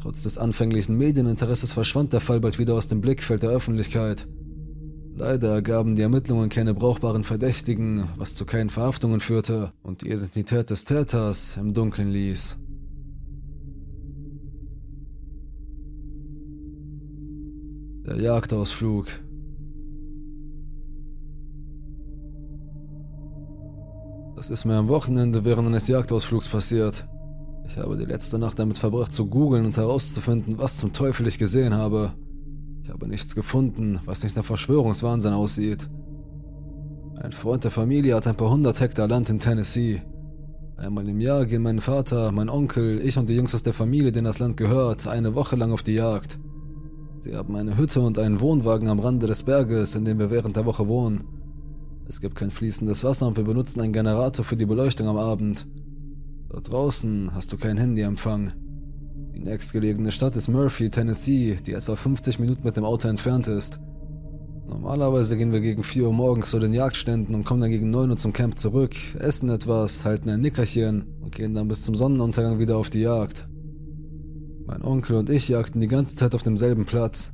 Trotz 0.00 0.24
des 0.24 0.36
anfänglichen 0.36 0.98
Medieninteresses 0.98 1.72
verschwand 1.72 2.12
der 2.12 2.20
Fall 2.20 2.40
bald 2.40 2.58
wieder 2.58 2.74
aus 2.74 2.88
dem 2.88 3.00
Blickfeld 3.00 3.42
der 3.42 3.50
Öffentlichkeit. 3.50 4.26
Leider 5.14 5.52
ergaben 5.52 5.94
die 5.94 6.02
Ermittlungen 6.02 6.48
keine 6.48 6.74
brauchbaren 6.74 7.22
Verdächtigen, 7.22 8.08
was 8.16 8.34
zu 8.34 8.46
keinen 8.46 8.70
Verhaftungen 8.70 9.20
führte 9.20 9.72
und 9.82 10.02
die 10.02 10.08
Identität 10.08 10.70
des 10.70 10.84
Täters 10.84 11.56
im 11.56 11.72
Dunkeln 11.72 12.10
ließ. 12.10 12.56
Der 18.06 18.16
Jagdausflug. 18.16 19.06
Das 24.36 24.48
ist 24.48 24.64
mir 24.64 24.76
am 24.76 24.88
Wochenende 24.88 25.44
während 25.44 25.68
eines 25.68 25.86
Jagdausflugs 25.86 26.48
passiert. 26.48 27.06
Ich 27.66 27.76
habe 27.76 27.98
die 27.98 28.06
letzte 28.06 28.38
Nacht 28.38 28.58
damit 28.58 28.78
verbracht 28.78 29.12
zu 29.12 29.26
googeln 29.26 29.66
und 29.66 29.76
herauszufinden, 29.76 30.58
was 30.58 30.78
zum 30.78 30.94
Teufel 30.94 31.26
ich 31.28 31.36
gesehen 31.36 31.74
habe. 31.74 32.14
Ich 32.82 32.88
habe 32.88 33.06
nichts 33.06 33.34
gefunden, 33.34 34.00
was 34.06 34.24
nicht 34.24 34.34
nach 34.34 34.46
Verschwörungswahnsinn 34.46 35.34
aussieht. 35.34 35.90
Ein 37.16 37.32
Freund 37.32 37.64
der 37.64 37.70
Familie 37.70 38.14
hat 38.14 38.26
ein 38.26 38.34
paar 38.34 38.50
hundert 38.50 38.80
Hektar 38.80 39.08
Land 39.08 39.28
in 39.28 39.40
Tennessee. 39.40 40.00
Einmal 40.78 41.06
im 41.06 41.20
Jahr 41.20 41.44
gehen 41.44 41.62
mein 41.62 41.82
Vater, 41.82 42.32
mein 42.32 42.48
Onkel, 42.48 42.98
ich 42.98 43.18
und 43.18 43.28
die 43.28 43.36
Jungs 43.36 43.54
aus 43.54 43.62
der 43.62 43.74
Familie, 43.74 44.10
denen 44.10 44.24
das 44.24 44.38
Land 44.38 44.56
gehört, 44.56 45.06
eine 45.06 45.34
Woche 45.34 45.54
lang 45.54 45.70
auf 45.70 45.82
die 45.82 45.94
Jagd. 45.94 46.38
Sie 47.20 47.36
haben 47.36 47.54
eine 47.54 47.76
Hütte 47.76 48.00
und 48.00 48.18
einen 48.18 48.40
Wohnwagen 48.40 48.88
am 48.88 48.98
Rande 48.98 49.26
des 49.26 49.42
Berges, 49.42 49.94
in 49.94 50.06
dem 50.06 50.18
wir 50.18 50.30
während 50.30 50.56
der 50.56 50.64
Woche 50.64 50.88
wohnen. 50.88 51.24
Es 52.08 52.18
gibt 52.18 52.34
kein 52.34 52.50
fließendes 52.50 53.04
Wasser 53.04 53.26
und 53.26 53.36
wir 53.36 53.44
benutzen 53.44 53.82
einen 53.82 53.92
Generator 53.92 54.42
für 54.42 54.56
die 54.56 54.64
Beleuchtung 54.64 55.06
am 55.06 55.18
Abend. 55.18 55.66
Dort 56.48 56.72
draußen 56.72 57.34
hast 57.34 57.52
du 57.52 57.58
kein 57.58 57.76
Handyempfang. 57.76 58.52
Die 59.34 59.40
nächstgelegene 59.40 60.12
Stadt 60.12 60.34
ist 60.34 60.48
Murphy, 60.48 60.88
Tennessee, 60.88 61.58
die 61.66 61.74
etwa 61.74 61.94
50 61.94 62.38
Minuten 62.38 62.64
mit 62.64 62.78
dem 62.78 62.84
Auto 62.86 63.06
entfernt 63.06 63.48
ist. 63.48 63.80
Normalerweise 64.66 65.36
gehen 65.36 65.52
wir 65.52 65.60
gegen 65.60 65.82
4 65.82 66.06
Uhr 66.06 66.14
morgens 66.14 66.48
zu 66.48 66.58
den 66.58 66.72
Jagdständen 66.72 67.34
und 67.34 67.44
kommen 67.44 67.60
dann 67.60 67.70
gegen 67.70 67.90
9 67.90 68.08
Uhr 68.08 68.16
zum 68.16 68.32
Camp 68.32 68.58
zurück, 68.58 68.94
essen 69.18 69.50
etwas, 69.50 70.06
halten 70.06 70.30
ein 70.30 70.40
Nickerchen 70.40 71.04
und 71.20 71.34
gehen 71.34 71.54
dann 71.54 71.68
bis 71.68 71.82
zum 71.82 71.94
Sonnenuntergang 71.94 72.58
wieder 72.58 72.78
auf 72.78 72.88
die 72.88 73.00
Jagd. 73.00 73.49
Mein 74.70 74.84
Onkel 74.84 75.16
und 75.16 75.28
ich 75.30 75.48
jagten 75.48 75.80
die 75.80 75.88
ganze 75.88 76.14
Zeit 76.14 76.32
auf 76.32 76.44
demselben 76.44 76.86
Platz. 76.86 77.32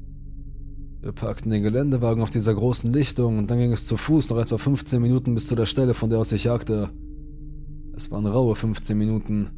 Wir 1.02 1.12
parkten 1.12 1.50
den 1.50 1.62
Geländewagen 1.62 2.22
auf 2.22 2.30
dieser 2.30 2.54
großen 2.54 2.90
Lichtung 2.90 3.36
und 3.36 3.50
dann 3.50 3.58
ging 3.58 3.74
es 3.74 3.86
zu 3.86 3.98
Fuß 3.98 4.30
noch 4.30 4.38
etwa 4.38 4.56
15 4.56 5.02
Minuten 5.02 5.34
bis 5.34 5.46
zu 5.46 5.54
der 5.54 5.66
Stelle, 5.66 5.92
von 5.92 6.08
der 6.08 6.18
aus 6.18 6.32
ich 6.32 6.44
jagte. 6.44 6.88
Es 7.94 8.10
waren 8.10 8.24
raue 8.24 8.56
15 8.56 8.96
Minuten. 8.96 9.50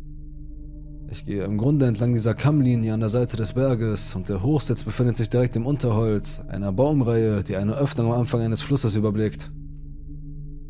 Ich 1.09 1.25
gehe 1.25 1.45
im 1.45 1.57
Grunde 1.57 1.87
entlang 1.87 2.15
dieser 2.15 2.35
Kammlinie 2.35 2.95
an 2.95 3.01
der 3.01 3.11
Seite 3.11 3.37
des 3.37 3.53
Berges 3.53 4.17
und 4.17 4.29
der 4.29 4.43
Hochsitz 4.43 4.83
befindet 4.83 5.17
sich 5.17 5.31
direkt 5.31 5.55
im 5.55 5.65
Unterholz, 5.65 6.41
einer 6.49 6.73
Baumreihe, 6.73 7.45
die 7.45 7.55
eine 7.55 7.75
Öffnung 7.75 8.13
am 8.13 8.19
Anfang 8.19 8.41
eines 8.41 8.61
Flusses 8.61 8.97
überblickt. 8.97 9.53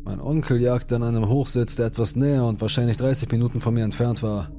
Mein 0.03 0.21
Onkel 0.21 0.61
jagte 0.61 0.95
an 0.95 1.03
einem 1.03 1.27
Hochsitz, 1.27 1.75
der 1.75 1.87
etwas 1.87 2.15
näher 2.15 2.45
und 2.45 2.61
wahrscheinlich 2.61 2.97
30 2.97 3.31
Minuten 3.31 3.61
von 3.61 3.73
mir 3.73 3.83
entfernt 3.83 4.21
war. 4.21 4.51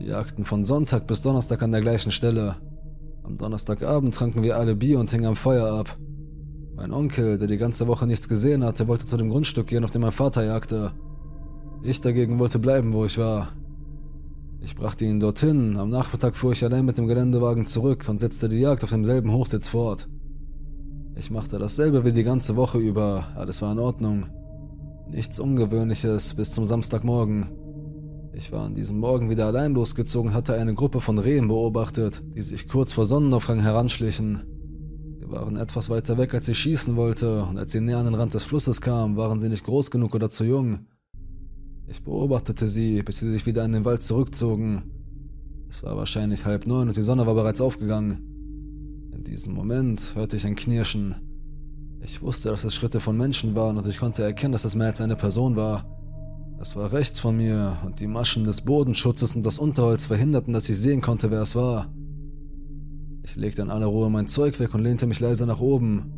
Jagten 0.00 0.44
von 0.44 0.64
Sonntag 0.64 1.06
bis 1.06 1.20
Donnerstag 1.20 1.62
an 1.62 1.72
der 1.72 1.82
gleichen 1.82 2.10
Stelle. 2.10 2.56
Am 3.22 3.36
Donnerstagabend 3.36 4.14
tranken 4.14 4.42
wir 4.42 4.56
alle 4.56 4.74
Bier 4.74 4.98
und 4.98 5.10
hingen 5.10 5.26
am 5.26 5.36
Feuer 5.36 5.72
ab. 5.72 5.98
Mein 6.74 6.92
Onkel, 6.92 7.36
der 7.36 7.48
die 7.48 7.58
ganze 7.58 7.86
Woche 7.86 8.06
nichts 8.06 8.28
gesehen 8.28 8.64
hatte, 8.64 8.88
wollte 8.88 9.04
zu 9.04 9.16
dem 9.16 9.28
Grundstück 9.28 9.66
gehen, 9.66 9.84
auf 9.84 9.90
dem 9.90 10.02
mein 10.02 10.12
Vater 10.12 10.44
jagte. 10.44 10.92
Ich 11.82 12.00
dagegen 12.00 12.38
wollte 12.38 12.58
bleiben, 12.58 12.92
wo 12.92 13.04
ich 13.04 13.18
war. 13.18 13.48
Ich 14.62 14.74
brachte 14.74 15.04
ihn 15.04 15.20
dorthin, 15.20 15.76
am 15.76 15.90
Nachmittag 15.90 16.36
fuhr 16.36 16.52
ich 16.52 16.64
allein 16.64 16.84
mit 16.84 16.98
dem 16.98 17.06
Geländewagen 17.06 17.66
zurück 17.66 18.06
und 18.08 18.18
setzte 18.18 18.48
die 18.48 18.60
Jagd 18.60 18.84
auf 18.84 18.90
demselben 18.90 19.32
Hochsitz 19.32 19.68
fort. 19.68 20.08
Ich 21.14 21.30
machte 21.30 21.58
dasselbe 21.58 22.04
wie 22.04 22.12
die 22.12 22.24
ganze 22.24 22.56
Woche 22.56 22.78
über, 22.78 23.28
alles 23.34 23.60
war 23.62 23.72
in 23.72 23.78
Ordnung. 23.78 24.26
Nichts 25.10 25.40
Ungewöhnliches 25.40 26.34
bis 26.34 26.52
zum 26.52 26.64
Samstagmorgen. 26.64 27.50
Ich 28.32 28.52
war 28.52 28.64
an 28.64 28.74
diesem 28.74 28.98
Morgen 29.00 29.28
wieder 29.28 29.46
allein 29.46 29.72
losgezogen, 29.72 30.32
hatte 30.32 30.54
eine 30.54 30.74
Gruppe 30.74 31.00
von 31.00 31.18
Rehen 31.18 31.48
beobachtet, 31.48 32.22
die 32.34 32.42
sich 32.42 32.68
kurz 32.68 32.92
vor 32.92 33.04
Sonnenaufgang 33.04 33.60
heranschlichen. 33.60 34.42
Sie 35.18 35.28
waren 35.30 35.56
etwas 35.56 35.90
weiter 35.90 36.16
weg, 36.16 36.32
als 36.32 36.46
ich 36.46 36.58
schießen 36.58 36.94
wollte, 36.94 37.42
und 37.42 37.58
als 37.58 37.72
sie 37.72 37.80
näher 37.80 37.98
an 37.98 38.04
den 38.04 38.14
Rand 38.14 38.32
des 38.32 38.44
Flusses 38.44 38.80
kamen, 38.80 39.16
waren 39.16 39.40
sie 39.40 39.48
nicht 39.48 39.64
groß 39.64 39.90
genug 39.90 40.14
oder 40.14 40.30
zu 40.30 40.44
jung. 40.44 40.86
Ich 41.88 42.04
beobachtete 42.04 42.68
sie, 42.68 43.02
bis 43.02 43.18
sie 43.18 43.32
sich 43.32 43.46
wieder 43.46 43.64
in 43.64 43.72
den 43.72 43.84
Wald 43.84 44.04
zurückzogen. 44.04 44.84
Es 45.68 45.82
war 45.82 45.96
wahrscheinlich 45.96 46.44
halb 46.44 46.68
neun 46.68 46.86
und 46.86 46.96
die 46.96 47.02
Sonne 47.02 47.26
war 47.26 47.34
bereits 47.34 47.60
aufgegangen. 47.60 49.10
In 49.12 49.24
diesem 49.24 49.54
Moment 49.54 50.14
hörte 50.14 50.36
ich 50.36 50.46
ein 50.46 50.54
Knirschen. 50.54 51.16
Ich 52.00 52.22
wusste, 52.22 52.50
dass 52.50 52.62
es 52.62 52.76
Schritte 52.76 53.00
von 53.00 53.16
Menschen 53.16 53.56
waren 53.56 53.76
und 53.76 53.88
ich 53.88 53.98
konnte 53.98 54.22
erkennen, 54.22 54.52
dass 54.52 54.64
es 54.64 54.76
mehr 54.76 54.86
als 54.86 55.00
eine 55.00 55.16
Person 55.16 55.56
war. 55.56 55.99
Es 56.62 56.76
war 56.76 56.92
rechts 56.92 57.18
von 57.18 57.38
mir 57.38 57.78
und 57.86 58.00
die 58.00 58.06
Maschen 58.06 58.44
des 58.44 58.60
Bodenschutzes 58.60 59.34
und 59.34 59.46
das 59.46 59.58
Unterholz 59.58 60.04
verhinderten, 60.04 60.52
dass 60.52 60.68
ich 60.68 60.76
sehen 60.76 61.00
konnte, 61.00 61.30
wer 61.30 61.40
es 61.40 61.56
war. 61.56 61.90
Ich 63.24 63.34
legte 63.34 63.62
in 63.62 63.70
aller 63.70 63.86
Ruhe 63.86 64.10
mein 64.10 64.28
Zeug 64.28 64.60
weg 64.60 64.74
und 64.74 64.82
lehnte 64.82 65.06
mich 65.06 65.20
leise 65.20 65.46
nach 65.46 65.60
oben. 65.60 66.12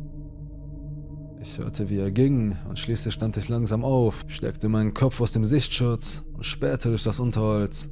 Ich 1.41 1.59
hörte, 1.59 1.89
wie 1.89 1.97
er 1.97 2.11
ging, 2.11 2.57
und 2.67 2.77
schließlich 2.77 3.13
stand 3.13 3.37
ich 3.37 3.47
langsam 3.47 3.85
auf, 3.85 4.25
steckte 4.27 4.67
meinen 4.67 4.93
Kopf 4.93 5.21
aus 5.21 5.31
dem 5.31 5.45
Sichtschutz 5.45 6.23
und 6.33 6.45
spähte 6.45 6.89
durch 6.89 7.03
das 7.03 7.21
Unterholz. 7.21 7.87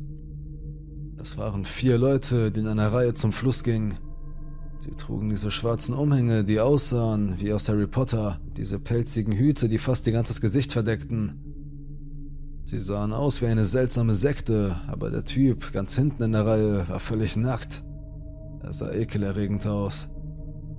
Es 1.22 1.38
waren 1.38 1.64
vier 1.64 1.98
Leute, 1.98 2.52
die 2.52 2.60
in 2.60 2.68
einer 2.68 2.92
Reihe 2.92 3.14
zum 3.14 3.32
Fluss 3.32 3.64
gingen. 3.64 3.96
Sie 4.80 4.92
trugen 4.96 5.30
diese 5.30 5.52
schwarzen 5.52 5.96
Umhänge, 5.96 6.44
die 6.44 6.60
aussahen 6.60 7.36
wie 7.40 7.54
aus 7.54 7.70
Harry 7.70 7.88
Potter, 7.88 8.42
diese 8.58 8.78
pelzigen 8.78 9.32
Hüte, 9.32 9.70
die 9.70 9.80
fast 9.80 10.06
ihr 10.06 10.14
ganzes 10.14 10.42
Gesicht 10.42 10.74
verdeckten. 10.74 11.51
Sie 12.64 12.80
sahen 12.80 13.12
aus 13.12 13.42
wie 13.42 13.48
eine 13.48 13.66
seltsame 13.66 14.14
Sekte, 14.14 14.76
aber 14.88 15.10
der 15.10 15.26
Typ 15.26 15.74
ganz 15.74 15.96
hinten 15.96 16.24
in 16.24 16.32
der 16.32 16.46
Reihe 16.46 16.88
war 16.88 17.00
völlig 17.00 17.36
nackt. 17.36 17.84
Er 18.62 18.74
sah 18.74 18.92
ekelerregend 18.92 19.66
aus. 19.66 20.08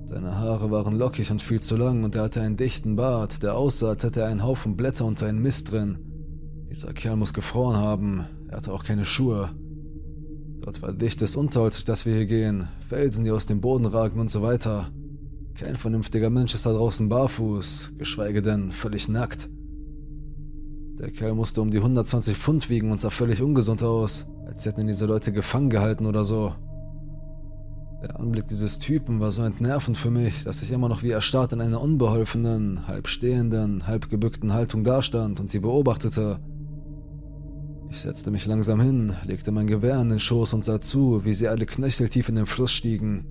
Seine 0.07 0.39
Haare 0.39 0.71
waren 0.71 0.97
lockig 0.97 1.31
und 1.31 1.43
viel 1.43 1.61
zu 1.61 1.77
lang 1.77 2.05
und 2.05 2.15
er 2.17 2.25
hatte 2.25 2.41
einen 2.41 2.57
dichten 2.57 2.97
Bart, 2.97 3.43
der 3.43 3.57
aussah, 3.57 3.91
als 3.91 4.05
hätte 4.05 4.21
er 4.21 4.29
einen 4.29 4.43
Haufen 4.43 4.77
Blätter 4.77 5.05
und 5.05 5.23
einen 5.23 5.43
Mist 5.43 5.73
drin. 5.73 5.99
Dieser 6.71 6.93
Kerl 6.93 7.17
muss 7.17 7.35
gefroren 7.35 7.77
haben, 7.77 8.27
er 8.49 8.59
hatte 8.59 8.73
auch 8.73 8.85
keine 8.85 9.05
Schuhe. 9.05 9.51
Dort 10.61 10.81
war 10.81 10.93
dichtes 10.93 11.35
Unterholz, 11.35 11.75
durch 11.75 11.85
das 11.85 12.07
wir 12.07 12.15
hier 12.15 12.27
gehen, 12.27 12.69
Felsen, 12.89 13.25
die 13.25 13.31
aus 13.31 13.47
dem 13.47 13.61
Boden 13.61 13.87
ragen 13.87 14.21
und 14.21 14.31
so 14.31 14.43
weiter. 14.43 14.91
Kein 15.55 15.77
vernünftiger 15.77 16.31
Mensch 16.31 16.55
ist 16.55 16.67
da 16.67 16.73
draußen 16.73 17.09
barfuß, 17.09 17.93
geschweige 17.99 18.43
denn 18.43 18.71
völlig 18.71 19.09
nackt. 19.09 19.51
Der 20.99 21.11
Kerl 21.11 21.35
musste 21.35 21.63
um 21.63 21.71
die 21.71 21.79
120 21.79 22.37
Pfund 22.37 22.69
wiegen 22.69 22.91
und 22.91 23.01
sah 23.01 23.11
völlig 23.11 23.41
ungesund 23.43 23.83
aus, 23.83 24.27
als 24.47 24.67
hätten 24.67 24.83
ihn 24.83 24.87
diese 24.89 25.07
Leute 25.07 25.33
gefangen 25.33 25.71
gehalten 25.71 26.07
oder 26.07 26.23
so. 26.23 26.55
Der 28.03 28.19
Anblick 28.19 28.47
dieses 28.49 28.79
Typen 28.79 29.21
war 29.21 29.31
so 29.33 29.43
entnervend 29.43 29.97
für 29.97 30.11
mich, 30.11 30.45
dass 30.45 30.63
ich 30.63 30.71
immer 30.71 30.89
noch 30.89 31.03
wie 31.03 31.11
erstarrt 31.11 31.53
in 31.53 31.61
einer 31.61 31.81
unbeholfenen, 31.81 32.87
halb 32.87 33.09
stehenden, 33.09 33.87
halb 33.87 34.09
gebückten 34.09 34.53
Haltung 34.53 34.85
dastand 34.85 35.41
und 35.41 35.51
sie 35.51 35.61
beobachtete. 35.61 36.41
Ich 37.91 38.01
setzte 38.01 38.31
mich 38.31 38.47
langsam 38.47 38.81
hin, 38.81 39.15
legte 39.25 39.53
mein 39.53 39.67
Gewehr 39.67 40.01
in 40.01 40.09
den 40.09 40.21
Schoß 40.21 40.53
und 40.55 40.65
sah 40.65 40.81
zu, 40.81 41.25
wie 41.25 41.35
sie 41.35 41.49
alle 41.49 41.65
knöcheltief 41.65 42.29
in 42.29 42.37
den 42.37 42.47
Fluss 42.47 42.73
stiegen. 42.73 43.25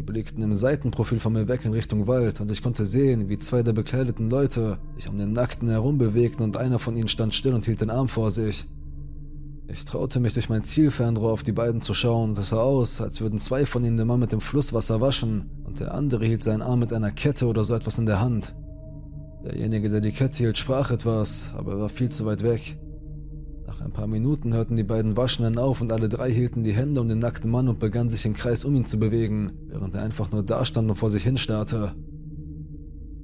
Die 0.00 0.06
blickten 0.06 0.42
im 0.42 0.54
Seitenprofil 0.54 1.20
von 1.20 1.34
mir 1.34 1.46
weg 1.46 1.66
in 1.66 1.74
Richtung 1.74 2.06
Wald 2.06 2.40
und 2.40 2.50
ich 2.50 2.62
konnte 2.62 2.86
sehen, 2.86 3.28
wie 3.28 3.38
zwei 3.38 3.62
der 3.62 3.74
bekleideten 3.74 4.30
Leute 4.30 4.78
sich 4.96 5.10
um 5.10 5.18
den 5.18 5.34
Nackten 5.34 5.68
herum 5.68 5.98
bewegten 5.98 6.42
und 6.42 6.56
einer 6.56 6.78
von 6.78 6.96
ihnen 6.96 7.08
stand 7.08 7.34
still 7.34 7.52
und 7.52 7.66
hielt 7.66 7.82
den 7.82 7.90
Arm 7.90 8.08
vor 8.08 8.30
sich. 8.30 8.66
Ich 9.68 9.84
traute 9.84 10.18
mich 10.18 10.32
durch 10.32 10.48
mein 10.48 10.64
Zielfernrohr 10.64 11.30
auf 11.30 11.42
die 11.42 11.52
beiden 11.52 11.82
zu 11.82 11.92
schauen 11.92 12.30
und 12.30 12.38
es 12.38 12.48
sah 12.48 12.62
aus, 12.62 13.02
als 13.02 13.20
würden 13.20 13.40
zwei 13.40 13.66
von 13.66 13.84
ihnen 13.84 13.98
den 13.98 14.06
Mann 14.06 14.20
mit 14.20 14.32
dem 14.32 14.40
Flusswasser 14.40 15.02
waschen 15.02 15.50
und 15.64 15.80
der 15.80 15.92
andere 15.92 16.24
hielt 16.24 16.42
seinen 16.42 16.62
Arm 16.62 16.80
mit 16.80 16.94
einer 16.94 17.10
Kette 17.10 17.46
oder 17.46 17.62
so 17.62 17.74
etwas 17.74 17.98
in 17.98 18.06
der 18.06 18.22
Hand. 18.22 18.54
Derjenige, 19.44 19.90
der 19.90 20.00
die 20.00 20.12
Kette 20.12 20.38
hielt, 20.38 20.56
sprach 20.56 20.90
etwas, 20.92 21.52
aber 21.54 21.72
er 21.72 21.80
war 21.80 21.88
viel 21.90 22.08
zu 22.08 22.24
weit 22.24 22.42
weg. 22.42 22.78
Nach 23.70 23.80
ein 23.82 23.92
paar 23.92 24.08
Minuten 24.08 24.52
hörten 24.52 24.74
die 24.74 24.82
beiden 24.82 25.16
Waschenden 25.16 25.56
auf 25.56 25.80
und 25.80 25.92
alle 25.92 26.08
drei 26.08 26.28
hielten 26.28 26.64
die 26.64 26.72
Hände 26.72 27.00
um 27.00 27.06
den 27.06 27.20
nackten 27.20 27.48
Mann 27.48 27.68
und 27.68 27.78
begannen 27.78 28.10
sich 28.10 28.26
im 28.26 28.34
Kreis 28.34 28.64
um 28.64 28.74
ihn 28.74 28.84
zu 28.84 28.98
bewegen, 28.98 29.52
während 29.68 29.94
er 29.94 30.02
einfach 30.02 30.32
nur 30.32 30.42
dastand 30.42 30.90
und 30.90 30.96
vor 30.96 31.08
sich 31.08 31.22
hinstarrte. 31.22 31.94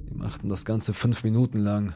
Die 0.09 0.13
machten 0.15 0.47
das 0.47 0.63
Ganze 0.63 0.93
fünf 0.93 1.25
Minuten 1.25 1.59
lang. 1.59 1.95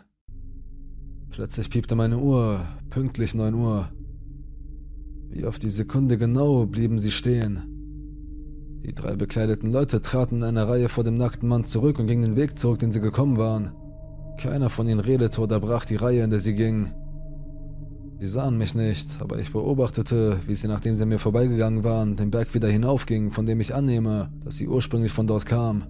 Plötzlich 1.29 1.69
piepte 1.69 1.95
meine 1.95 2.17
Uhr, 2.17 2.67
pünktlich 2.89 3.33
neun 3.33 3.53
Uhr. 3.53 3.87
Wie 5.29 5.45
auf 5.45 5.57
die 5.57 5.69
Sekunde 5.69 6.17
genau 6.17 6.65
blieben 6.65 6.99
sie 6.99 7.11
stehen. 7.11 7.61
Die 8.83 8.93
drei 8.93 9.15
bekleideten 9.15 9.71
Leute 9.71 10.01
traten 10.01 10.39
in 10.39 10.43
einer 10.43 10.67
Reihe 10.67 10.89
vor 10.89 11.05
dem 11.05 11.15
nackten 11.15 11.47
Mann 11.47 11.63
zurück 11.63 11.99
und 11.99 12.07
gingen 12.07 12.23
den 12.23 12.35
Weg 12.35 12.57
zurück, 12.57 12.79
den 12.79 12.91
sie 12.91 12.99
gekommen 12.99 13.37
waren. 13.37 13.71
Keiner 14.37 14.69
von 14.69 14.89
ihnen 14.89 14.99
redete 14.99 15.39
oder 15.39 15.61
brach 15.61 15.85
die 15.85 15.95
Reihe, 15.95 16.25
in 16.25 16.31
der 16.31 16.39
sie 16.39 16.53
gingen. 16.53 16.93
Sie 18.21 18.27
sahen 18.27 18.55
mich 18.59 18.75
nicht, 18.75 19.19
aber 19.19 19.39
ich 19.39 19.51
beobachtete, 19.51 20.39
wie 20.45 20.53
sie, 20.53 20.67
nachdem 20.67 20.93
sie 20.93 21.07
mir 21.07 21.17
vorbeigegangen 21.17 21.83
waren, 21.83 22.17
den 22.17 22.29
Berg 22.29 22.53
wieder 22.53 22.67
hinaufgingen, 22.67 23.31
von 23.31 23.47
dem 23.47 23.59
ich 23.59 23.73
annehme, 23.73 24.29
dass 24.43 24.57
sie 24.57 24.67
ursprünglich 24.67 25.11
von 25.11 25.25
dort 25.25 25.47
kam. 25.47 25.87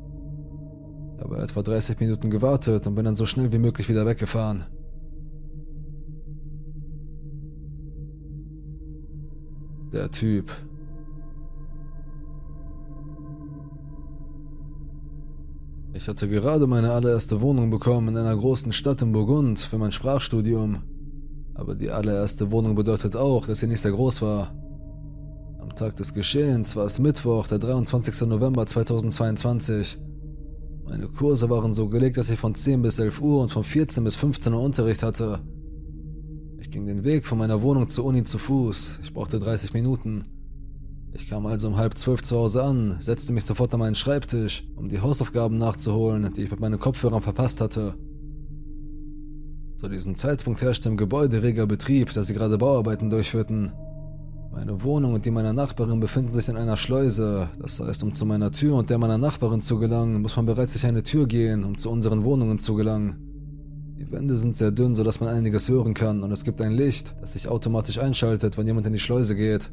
Ich 1.18 1.24
habe 1.26 1.40
etwa 1.40 1.62
30 1.62 2.00
Minuten 2.00 2.30
gewartet 2.30 2.88
und 2.88 2.96
bin 2.96 3.04
dann 3.04 3.18
so 3.18 3.26
schnell 3.26 3.52
wie 3.52 3.58
möglich 3.58 3.90
wieder 3.90 4.06
weggefahren. 4.06 4.64
Der 9.92 10.10
Typ. 10.10 10.54
Ich 15.94 16.08
hatte 16.08 16.30
gerade 16.30 16.66
meine 16.66 16.92
allererste 16.92 17.42
Wohnung 17.42 17.70
bekommen 17.70 18.08
in 18.08 18.16
einer 18.16 18.38
großen 18.38 18.72
Stadt 18.72 19.02
in 19.02 19.12
Burgund 19.12 19.60
für 19.60 19.78
mein 19.78 19.92
Sprachstudium 19.92 20.84
aber 21.62 21.76
die 21.76 21.92
allererste 21.92 22.52
Wohnung 22.52 22.74
bedeutet 22.74 23.16
auch, 23.16 23.46
dass 23.46 23.60
sie 23.60 23.68
nicht 23.68 23.82
sehr 23.82 23.92
groß 23.92 24.24
war. 24.24 24.52
Am 25.60 25.70
Tag 25.76 25.96
des 25.96 26.12
Geschehens 26.12 26.76
war 26.76 26.86
es 26.86 26.98
Mittwoch, 26.98 27.48
der 27.48 27.60
23. 27.60 28.28
November 28.28 28.66
2022. 28.66 30.00
Meine 30.84 31.08
Kurse 31.08 31.52
waren 31.52 31.76
so 31.76 31.88
gelegt, 31.88 32.18
dass 32.18 32.32
ich 32.32 32.40
von 32.40 32.56
10 32.56 32.82
bis 32.82 32.98
11 32.98 33.22
Uhr 33.22 33.44
und 33.44 33.52
von 33.52 33.64
14 33.64 34.04
bis 34.04 34.16
15 34.16 34.52
Uhr 34.54 34.62
Unterricht 34.62 35.04
hatte. 35.04 35.40
Ich 36.60 36.72
ging 36.72 36.88
den 36.88 37.04
Weg 37.04 37.28
von 37.28 37.38
meiner 37.38 37.62
Wohnung 37.62 37.88
zur 37.88 38.06
Uni 38.06 38.24
zu 38.24 38.40
Fuß. 38.40 39.00
Ich 39.04 39.14
brauchte 39.14 39.38
30 39.38 39.74
Minuten. 39.74 40.26
Ich 41.14 41.30
kam 41.30 41.46
also 41.46 41.68
um 41.68 41.78
halb 41.78 41.96
zwölf 41.96 42.24
zu 42.24 42.38
Hause 42.38 42.64
an, 42.64 42.96
setzte 43.00 43.34
mich 43.34 43.46
sofort 43.46 43.72
an 43.76 43.82
meinen 43.82 43.96
Schreibtisch, 43.96 44.68
um 44.76 44.90
die 44.90 45.00
Hausaufgaben 45.00 45.60
nachzuholen, 45.60 46.34
die 46.36 46.42
ich 46.42 46.52
mit 46.52 46.60
meinen 46.60 46.80
Kopfhörern 46.80 47.22
verpasst 47.22 47.62
hatte. 47.62 47.94
Zu 49.82 49.90
diesem 49.90 50.16
Zeitpunkt 50.16 50.62
herrschte 50.62 50.90
im 50.90 50.96
Gebäude 50.96 51.42
reger 51.42 51.66
Betrieb, 51.66 52.14
da 52.14 52.22
sie 52.22 52.36
gerade 52.36 52.60
Bauarbeiten 52.60 53.10
durchführten. 53.10 53.72
Meine 54.52 54.84
Wohnung 54.84 55.16
und 55.16 55.26
die 55.26 55.32
meiner 55.32 55.54
Nachbarin 55.54 56.00
befinden 56.00 56.36
sich 56.36 56.50
in 56.50 56.56
einer 56.56 56.78
Schleuse. 56.78 57.50
Das 57.60 57.80
heißt, 57.80 58.04
um 58.04 58.14
zu 58.14 58.28
meiner 58.28 58.52
Tür 58.52 58.76
und 58.76 58.92
der 58.92 59.00
meiner 59.00 59.18
Nachbarin 59.18 59.60
zu 59.60 59.80
gelangen, 59.80 60.22
muss 60.22 60.36
man 60.36 60.46
bereits 60.46 60.74
durch 60.74 60.86
eine 60.86 61.02
Tür 61.02 61.26
gehen, 61.26 61.64
um 61.64 61.80
zu 61.80 61.90
unseren 61.90 62.24
Wohnungen 62.24 62.60
zu 62.60 62.76
gelangen. 62.76 63.16
Die 63.98 64.12
Wände 64.12 64.38
sind 64.38 64.56
sehr 64.56 64.70
dünn, 64.70 64.96
sodass 64.96 65.20
man 65.20 65.30
einiges 65.30 65.68
hören 65.68 65.96
kann 65.96 66.22
und 66.22 66.32
es 66.32 66.44
gibt 66.44 66.62
ein 66.62 66.74
Licht, 66.74 67.16
das 67.20 67.32
sich 67.32 67.48
automatisch 67.48 67.98
einschaltet, 67.98 68.60
wenn 68.60 68.68
jemand 68.68 68.86
in 68.86 68.94
die 68.94 69.00
Schleuse 69.00 69.36
geht. 69.36 69.72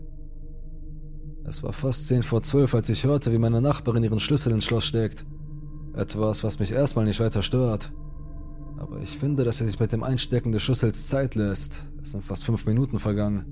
Es 1.44 1.62
war 1.62 1.75
fast 1.75 2.09
10 2.09 2.23
vor 2.23 2.40
12, 2.40 2.75
als 2.75 2.88
ich 2.88 3.05
hörte, 3.05 3.31
wie 3.31 3.38
meine 3.38 3.61
Nachbarin 3.61 4.05
ihren 4.05 4.21
Schlüssel 4.21 4.55
ins 4.55 4.64
Schloss 4.64 4.87
steckt. 4.87 5.27
Etwas, 5.92 6.44
was 6.44 6.61
mich 6.61 6.73
erstmal 6.73 7.05
nicht 7.05 7.21
weiter 7.21 7.42
stört. 7.42 7.92
Aber 8.79 9.01
ich 9.01 9.19
finde, 9.19 9.43
dass 9.45 9.61
er 9.61 9.67
sich 9.67 9.79
mit 9.79 9.93
dem 9.93 10.05
Einstecken 10.05 10.53
des 10.53 10.62
Schlüssels 10.62 11.09
Zeit 11.09 11.35
lässt. 11.35 11.85
Es 12.01 12.12
sind 12.12 12.25
fast 12.25 12.45
fünf 12.45 12.64
Minuten 12.64 13.01
vergangen. 13.01 13.45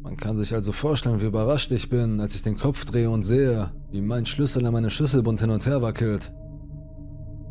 Man 0.00 0.16
kann 0.16 0.38
sich 0.38 0.54
also 0.54 0.70
vorstellen, 0.70 1.20
wie 1.20 1.26
überrascht 1.26 1.72
ich 1.72 1.88
bin, 1.88 2.20
als 2.20 2.36
ich 2.36 2.42
den 2.42 2.56
Kopf 2.56 2.84
drehe 2.84 3.10
und 3.10 3.24
sehe, 3.24 3.72
wie 3.90 4.00
mein 4.00 4.26
Schlüssel 4.26 4.64
an 4.64 4.72
meinem 4.72 4.90
Schlüsselbund 4.90 5.40
hin 5.40 5.50
und 5.50 5.66
her 5.66 5.82
wackelt. 5.82 6.32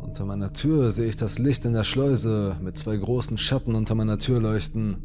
Unter 0.00 0.24
meiner 0.24 0.52
Tür 0.52 0.90
sehe 0.90 1.08
ich 1.08 1.16
das 1.16 1.38
Licht 1.38 1.66
in 1.66 1.74
der 1.74 1.84
Schleuse 1.84 2.56
mit 2.62 2.78
zwei 2.78 2.96
großen 2.96 3.36
Schatten 3.36 3.74
unter 3.74 3.94
meiner 3.94 4.18
Tür 4.18 4.40
leuchten. 4.40 4.96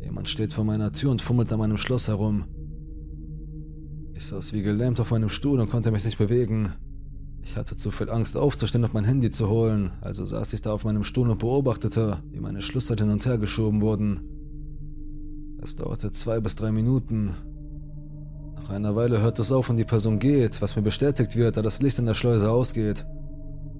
Jemand 0.00 0.28
steht 0.28 0.52
vor 0.52 0.64
meiner 0.64 0.92
Tür 0.92 1.10
und 1.10 1.20
fummelt 1.20 1.52
an 1.52 1.58
meinem 1.58 1.78
Schloss 1.78 2.08
herum. 2.08 2.44
Ich 4.14 4.26
saß 4.26 4.52
wie 4.52 4.62
gelähmt 4.62 5.00
auf 5.00 5.10
meinem 5.10 5.28
Stuhl 5.28 5.60
und 5.60 5.68
konnte 5.68 5.90
mich 5.90 6.04
nicht 6.04 6.18
bewegen. 6.18 6.72
Ich 7.44 7.56
hatte 7.56 7.76
zu 7.76 7.90
viel 7.90 8.08
Angst 8.08 8.36
aufzustehen 8.36 8.84
und 8.84 8.94
mein 8.94 9.04
Handy 9.04 9.30
zu 9.30 9.48
holen, 9.48 9.90
also 10.00 10.24
saß 10.24 10.52
ich 10.52 10.62
da 10.62 10.72
auf 10.72 10.84
meinem 10.84 11.04
Stuhl 11.04 11.28
und 11.28 11.38
beobachtete, 11.38 12.18
wie 12.30 12.40
meine 12.40 12.62
Schlüssel 12.62 12.96
hin 12.96 13.10
und 13.10 13.26
her 13.26 13.38
geschoben 13.38 13.80
wurden. 13.80 14.20
Es 15.60 15.76
dauerte 15.76 16.12
zwei 16.12 16.40
bis 16.40 16.54
drei 16.54 16.72
Minuten. 16.72 17.34
Nach 18.56 18.70
einer 18.70 18.96
Weile 18.96 19.20
hört 19.20 19.38
es 19.38 19.52
auf 19.52 19.70
und 19.70 19.76
die 19.76 19.84
Person 19.84 20.18
geht, 20.18 20.62
was 20.62 20.76
mir 20.76 20.82
bestätigt 20.82 21.36
wird, 21.36 21.56
da 21.56 21.62
das 21.62 21.82
Licht 21.82 21.98
in 21.98 22.06
der 22.06 22.14
Schleuse 22.14 22.50
ausgeht. 22.50 23.04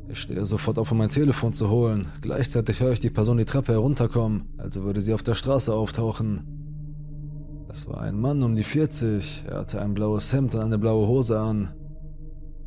Ich 0.08 0.18
stehe 0.18 0.44
sofort 0.44 0.78
auf, 0.78 0.92
um 0.92 0.98
mein 0.98 1.10
Telefon 1.10 1.52
zu 1.52 1.70
holen. 1.70 2.08
Gleichzeitig 2.20 2.80
höre 2.80 2.92
ich 2.92 3.00
die 3.00 3.10
Person 3.10 3.38
die 3.38 3.44
Treppe 3.44 3.72
herunterkommen, 3.72 4.48
also 4.58 4.82
würde 4.82 5.00
sie 5.00 5.14
auf 5.14 5.22
der 5.22 5.34
Straße 5.34 5.72
auftauchen. 5.72 7.66
Es 7.70 7.88
war 7.88 8.02
ein 8.02 8.20
Mann 8.20 8.42
um 8.42 8.54
die 8.54 8.64
40, 8.64 9.44
er 9.48 9.60
hatte 9.60 9.80
ein 9.80 9.94
blaues 9.94 10.32
Hemd 10.32 10.54
und 10.54 10.60
eine 10.60 10.78
blaue 10.78 11.06
Hose 11.06 11.40
an. 11.40 11.70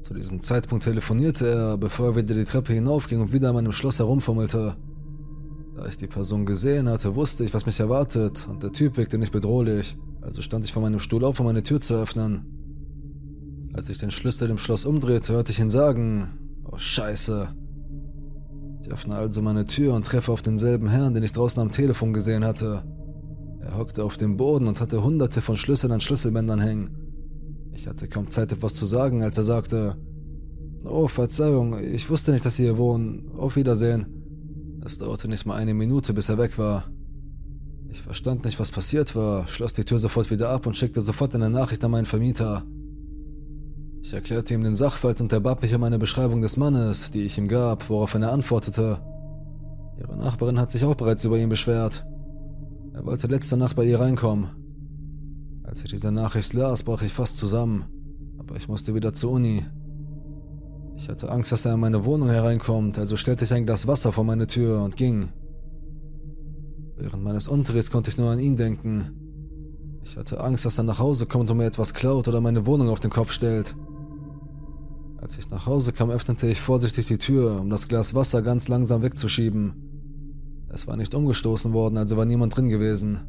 Zu 0.06 0.14
diesem 0.14 0.40
Zeitpunkt 0.40 0.84
telefonierte 0.84 1.48
er, 1.48 1.78
bevor 1.80 2.10
er 2.10 2.16
wieder 2.16 2.36
die 2.36 2.44
Treppe 2.44 2.74
hinaufging 2.74 3.22
und 3.22 3.34
wieder 3.34 3.50
an 3.50 3.56
meinem 3.56 3.72
Schloss 3.72 3.98
herumfummelte. 3.98 4.76
Da 5.76 5.88
ich 5.88 5.98
die 5.98 6.06
Person 6.06 6.46
gesehen 6.46 6.88
hatte, 6.88 7.16
wusste 7.16 7.44
ich, 7.44 7.56
was 7.56 7.66
mich 7.66 7.80
erwartet, 7.80 8.48
und 8.48 8.62
der 8.62 8.72
Typ 8.72 8.98
wirkte 8.98 9.18
nicht 9.18 9.32
bedrohlich, 9.32 9.98
also 10.22 10.44
stand 10.44 10.64
ich 10.64 10.74
von 10.74 10.84
meinem 10.84 11.00
Stuhl 11.00 11.26
auf, 11.26 11.40
um 11.40 11.48
meine 11.48 11.64
Tür 11.64 11.82
zu 11.82 11.96
öffnen. 11.96 12.46
Als 13.74 13.90
ich 13.90 13.98
den 13.98 14.12
Schlüssel 14.12 14.52
im 14.52 14.60
Schloss 14.60 14.86
umdrehte, 14.86 15.34
hörte 15.34 15.52
ich 15.52 15.60
ihn 15.60 15.72
sagen, 15.72 16.38
oh 16.72 16.78
Scheiße. 16.78 17.56
Ich 18.84 18.92
öffne 18.92 19.16
also 19.16 19.42
meine 19.42 19.66
Tür 19.66 19.96
und 19.96 20.06
treffe 20.06 20.32
auf 20.32 20.44
denselben 20.44 20.88
Herrn, 20.88 21.16
den 21.16 21.24
ich 21.24 21.32
draußen 21.32 21.60
am 21.60 21.72
Telefon 21.72 22.14
gesehen 22.14 22.46
hatte. 22.46 22.84
Er 23.60 23.76
hockte 23.76 24.04
auf 24.04 24.18
dem 24.18 24.38
Boden 24.38 24.68
und 24.68 24.82
hatte 24.82 25.04
hunderte 25.04 25.42
von 25.42 25.58
Schlüsseln 25.58 25.92
an 25.92 26.02
Schlüsselbändern 26.02 26.60
hängen. 26.62 27.05
Ich 27.76 27.88
hatte 27.88 28.08
kaum 28.08 28.30
Zeit, 28.30 28.52
etwas 28.52 28.74
zu 28.74 28.86
sagen, 28.86 29.22
als 29.22 29.38
er 29.38 29.44
sagte, 29.44 29.98
Oh, 30.86 31.08
Verzeihung, 31.08 31.80
ich 31.80 32.10
wusste 32.10 32.32
nicht, 32.32 32.46
dass 32.46 32.58
Sie 32.58 32.64
hier 32.64 32.78
wohnen. 32.78 33.32
Auf 33.38 33.56
Wiedersehen. 33.56 34.06
Es 34.86 34.98
dauerte 34.98 35.28
nicht 35.28 35.46
mal 35.46 35.56
eine 35.56 35.74
Minute, 35.74 36.14
bis 36.14 36.30
er 36.30 36.38
weg 36.38 36.58
war. 36.58 36.86
Ich 37.90 38.02
verstand 38.02 38.46
nicht, 38.46 38.60
was 38.60 38.72
passiert 38.72 39.16
war, 39.16 39.48
schloss 39.48 39.74
die 39.74 39.84
Tür 39.84 40.00
sofort 40.00 40.30
wieder 40.30 40.50
ab 40.50 40.68
und 40.68 40.78
schickte 40.78 41.02
sofort 41.02 41.34
eine 41.34 41.50
Nachricht 41.50 41.84
an 41.84 41.92
meinen 41.92 42.06
Vermieter. 42.06 42.64
Ich 44.04 44.14
erklärte 44.14 44.54
ihm 44.54 44.64
den 44.64 44.76
Sachverhalt 44.76 45.22
und 45.22 45.32
er 45.32 45.40
bat 45.40 45.64
mich 45.64 45.74
um 45.74 45.84
eine 45.84 45.98
Beschreibung 45.98 46.42
des 46.42 46.58
Mannes, 46.58 47.10
die 47.10 47.24
ich 47.24 47.38
ihm 47.40 47.48
gab, 47.48 47.90
woraufhin 47.90 48.22
er 48.22 48.32
antwortete. 48.32 49.00
Ihre 49.98 50.18
Nachbarin 50.18 50.60
hat 50.60 50.72
sich 50.72 50.84
auch 50.86 50.96
bereits 50.96 51.26
über 51.26 51.40
ihn 51.40 51.50
beschwert. 51.50 52.06
Er 52.94 53.06
wollte 53.06 53.28
letzte 53.28 53.58
Nacht 53.58 53.76
bei 53.76 53.86
ihr 53.86 54.00
reinkommen. 54.00 54.65
Als 55.68 55.84
ich 55.84 55.90
diese 55.90 56.12
Nachricht 56.12 56.54
las, 56.54 56.84
brach 56.84 57.02
ich 57.02 57.12
fast 57.12 57.38
zusammen, 57.38 57.86
aber 58.38 58.56
ich 58.56 58.68
musste 58.68 58.94
wieder 58.94 59.14
zur 59.14 59.32
Uni. 59.32 59.66
Ich 60.96 61.10
hatte 61.10 61.32
Angst, 61.32 61.52
dass 61.52 61.66
er 61.66 61.74
in 61.74 61.80
meine 61.80 62.06
Wohnung 62.06 62.30
hereinkommt, 62.30 63.00
also 63.00 63.18
stellte 63.18 63.46
ich 63.46 63.54
ein 63.54 63.66
Glas 63.66 63.88
Wasser 63.88 64.12
vor 64.12 64.24
meine 64.24 64.48
Tür 64.48 64.84
und 64.84 64.96
ging. 64.96 65.30
Während 66.98 67.24
meines 67.24 67.48
Unterrichts 67.48 67.92
konnte 67.92 68.10
ich 68.10 68.18
nur 68.18 68.32
an 68.32 68.40
ihn 68.40 68.56
denken. 68.56 69.12
Ich 70.04 70.16
hatte 70.18 70.40
Angst, 70.40 70.66
dass 70.66 70.78
er 70.78 70.84
nach 70.84 71.00
Hause 71.00 71.26
kommt 71.26 71.50
und 71.50 71.58
mir 71.58 71.66
etwas 71.66 71.94
klaut 71.94 72.28
oder 72.28 72.40
meine 72.40 72.66
Wohnung 72.68 72.90
auf 72.90 73.00
den 73.00 73.12
Kopf 73.12 73.32
stellt. 73.32 73.76
Als 75.18 75.38
ich 75.40 75.50
nach 75.50 75.66
Hause 75.66 75.92
kam, 75.92 76.12
öffnete 76.12 76.48
ich 76.48 76.62
vorsichtig 76.62 77.08
die 77.08 77.18
Tür, 77.18 77.60
um 77.60 77.72
das 77.72 77.88
Glas 77.88 78.14
Wasser 78.14 78.44
ganz 78.44 78.68
langsam 78.68 79.02
wegzuschieben. 79.02 79.74
Es 80.70 80.86
war 80.86 80.96
nicht 80.96 81.16
umgestoßen 81.16 81.74
worden, 81.74 81.98
also 81.98 82.18
war 82.18 82.26
niemand 82.26 82.56
drin 82.56 82.70
gewesen. 82.70 83.22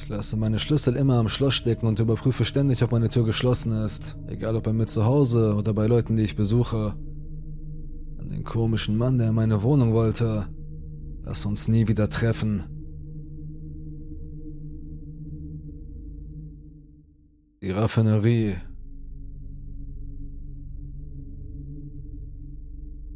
Ich 0.00 0.08
lasse 0.08 0.36
meine 0.36 0.60
Schlüssel 0.60 0.94
immer 0.94 1.14
am 1.14 1.28
Schloss 1.28 1.54
stecken 1.54 1.86
und 1.86 1.98
überprüfe 1.98 2.44
ständig, 2.44 2.84
ob 2.84 2.92
meine 2.92 3.08
Tür 3.08 3.24
geschlossen 3.24 3.72
ist, 3.72 4.16
egal 4.28 4.54
ob 4.54 4.62
bei 4.62 4.72
mir 4.72 4.86
zu 4.86 5.04
Hause 5.04 5.56
oder 5.56 5.74
bei 5.74 5.88
Leuten, 5.88 6.14
die 6.14 6.22
ich 6.22 6.36
besuche. 6.36 6.94
An 8.18 8.28
den 8.28 8.44
komischen 8.44 8.96
Mann, 8.96 9.18
der 9.18 9.30
in 9.30 9.34
meine 9.34 9.60
Wohnung 9.62 9.92
wollte. 9.92 10.46
Lass 11.24 11.44
uns 11.46 11.66
nie 11.66 11.88
wieder 11.88 12.08
treffen. 12.08 12.62
Die 17.60 17.72
Raffinerie. 17.72 18.54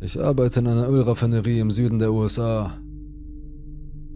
Ich 0.00 0.20
arbeite 0.20 0.58
in 0.58 0.66
einer 0.66 0.88
Ölraffinerie 0.88 1.60
im 1.60 1.70
Süden 1.70 2.00
der 2.00 2.12
USA. 2.12 2.76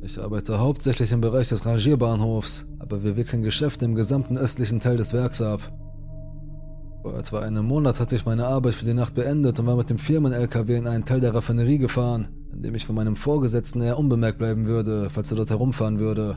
Ich 0.03 0.21
arbeite 0.21 0.59
hauptsächlich 0.59 1.13
im 1.13 1.21
Bereich 1.21 1.49
des 1.49 1.65
Rangierbahnhofs, 1.65 2.67
aber 2.79 3.03
wir 3.03 3.17
wickeln 3.17 3.43
Geschäfte 3.43 3.85
im 3.85 3.95
gesamten 3.95 4.37
östlichen 4.37 4.81
Teil 4.81 4.97
des 4.97 5.13
Werks 5.13 5.41
ab. 5.41 5.61
Vor 7.03 7.17
etwa 7.19 7.41
einem 7.41 7.67
Monat 7.67 8.01
hatte 8.01 8.17
ich 8.17 8.27
meine 8.27 8.47
Arbeit 8.47 8.75
für 8.75 8.85
die 8.85 8.95
Nacht 8.95 9.15
beendet 9.15 9.59
und 9.59 9.67
war 9.67 9.77
mit 9.77 9.91
dem 9.91 9.99
Firmen-LKW 9.99 10.77
in 10.77 10.87
einen 10.87 11.05
Teil 11.05 11.21
der 11.21 11.35
Raffinerie 11.35 11.79
gefahren, 11.79 12.29
in 12.53 12.63
dem 12.63 12.75
ich 12.75 12.87
von 12.87 12.95
meinem 12.95 13.17
Vorgesetzten 13.17 13.81
eher 13.81 13.99
unbemerkt 13.99 14.39
bleiben 14.39 14.67
würde, 14.67 15.09
falls 15.11 15.31
er 15.31 15.37
dort 15.37 15.51
herumfahren 15.51 15.99
würde. 15.99 16.37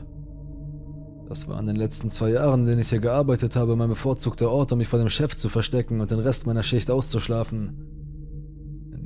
Das 1.28 1.46
war 1.46 1.60
in 1.60 1.66
den 1.66 1.76
letzten 1.76 2.10
zwei 2.10 2.30
Jahren, 2.30 2.60
in 2.60 2.66
denen 2.66 2.80
ich 2.80 2.90
hier 2.90 2.98
gearbeitet 2.98 3.54
habe, 3.56 3.76
mein 3.76 3.88
bevorzugter 3.88 4.50
Ort, 4.50 4.72
um 4.72 4.78
mich 4.78 4.88
vor 4.88 4.98
dem 4.98 5.08
Chef 5.08 5.36
zu 5.36 5.48
verstecken 5.48 6.00
und 6.00 6.10
den 6.10 6.18
Rest 6.18 6.46
meiner 6.46 6.62
Schicht 6.62 6.90
auszuschlafen. 6.90 7.99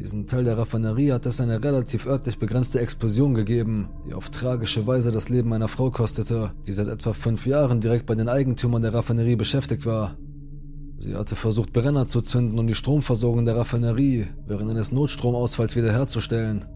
Diesem 0.04 0.26
Teil 0.26 0.44
der 0.44 0.58
Raffinerie 0.58 1.12
hat 1.12 1.24
es 1.24 1.40
eine 1.40 1.64
relativ 1.64 2.04
örtlich 2.04 2.38
begrenzte 2.38 2.78
Explosion 2.78 3.32
gegeben, 3.32 3.88
die 4.06 4.12
auf 4.12 4.28
tragische 4.28 4.86
Weise 4.86 5.10
das 5.10 5.30
Leben 5.30 5.48
meiner 5.48 5.66
Frau 5.66 5.90
kostete, 5.90 6.52
die 6.66 6.74
seit 6.74 6.88
etwa 6.88 7.14
fünf 7.14 7.46
Jahren 7.46 7.80
direkt 7.80 8.04
bei 8.04 8.14
den 8.14 8.28
Eigentümern 8.28 8.82
der 8.82 8.92
Raffinerie 8.92 9.36
beschäftigt 9.36 9.86
war. 9.86 10.18
Sie 10.98 11.14
hatte 11.14 11.36
versucht, 11.36 11.72
Brenner 11.72 12.06
zu 12.06 12.20
zünden, 12.20 12.58
um 12.58 12.66
die 12.66 12.74
Stromversorgung 12.74 13.46
der 13.46 13.56
Raffinerie 13.56 14.26
während 14.46 14.70
eines 14.70 14.92
Notstromausfalls 14.92 15.74
wiederherzustellen. 15.74 16.66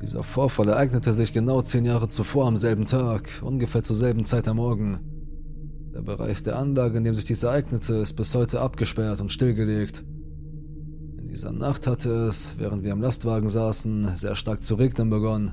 Dieser 0.00 0.22
Vorfall 0.22 0.70
ereignete 0.70 1.12
sich 1.12 1.34
genau 1.34 1.60
zehn 1.60 1.84
Jahre 1.84 2.08
zuvor 2.08 2.46
am 2.46 2.56
selben 2.56 2.86
Tag, 2.86 3.28
ungefähr 3.42 3.82
zur 3.82 3.96
selben 3.96 4.24
Zeit 4.24 4.48
am 4.48 4.56
Morgen. 4.56 5.00
Der 5.92 6.00
Bereich 6.00 6.42
der 6.42 6.58
Anlage, 6.58 6.96
in 6.96 7.04
dem 7.04 7.14
sich 7.14 7.24
dies 7.24 7.42
ereignete, 7.42 7.96
ist 7.96 8.14
bis 8.14 8.34
heute 8.34 8.62
abgesperrt 8.62 9.20
und 9.20 9.30
stillgelegt. 9.30 10.02
In 11.26 11.32
dieser 11.32 11.52
Nacht 11.52 11.86
hatte 11.86 12.08
es, 12.28 12.54
während 12.56 12.84
wir 12.84 12.92
im 12.92 13.00
Lastwagen 13.00 13.48
saßen, 13.48 14.16
sehr 14.16 14.36
stark 14.36 14.62
zu 14.62 14.76
regnen 14.76 15.10
begonnen. 15.10 15.52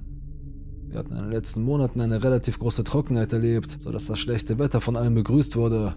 Wir 0.88 1.00
hatten 1.00 1.14
in 1.14 1.24
den 1.24 1.32
letzten 1.32 1.64
Monaten 1.64 2.00
eine 2.00 2.24
relativ 2.24 2.60
große 2.60 2.84
Trockenheit 2.84 3.34
erlebt, 3.34 3.78
sodass 3.80 4.06
das 4.06 4.20
schlechte 4.20 4.60
Wetter 4.60 4.80
von 4.80 4.96
allen 4.96 5.16
begrüßt 5.16 5.56
wurde 5.56 5.96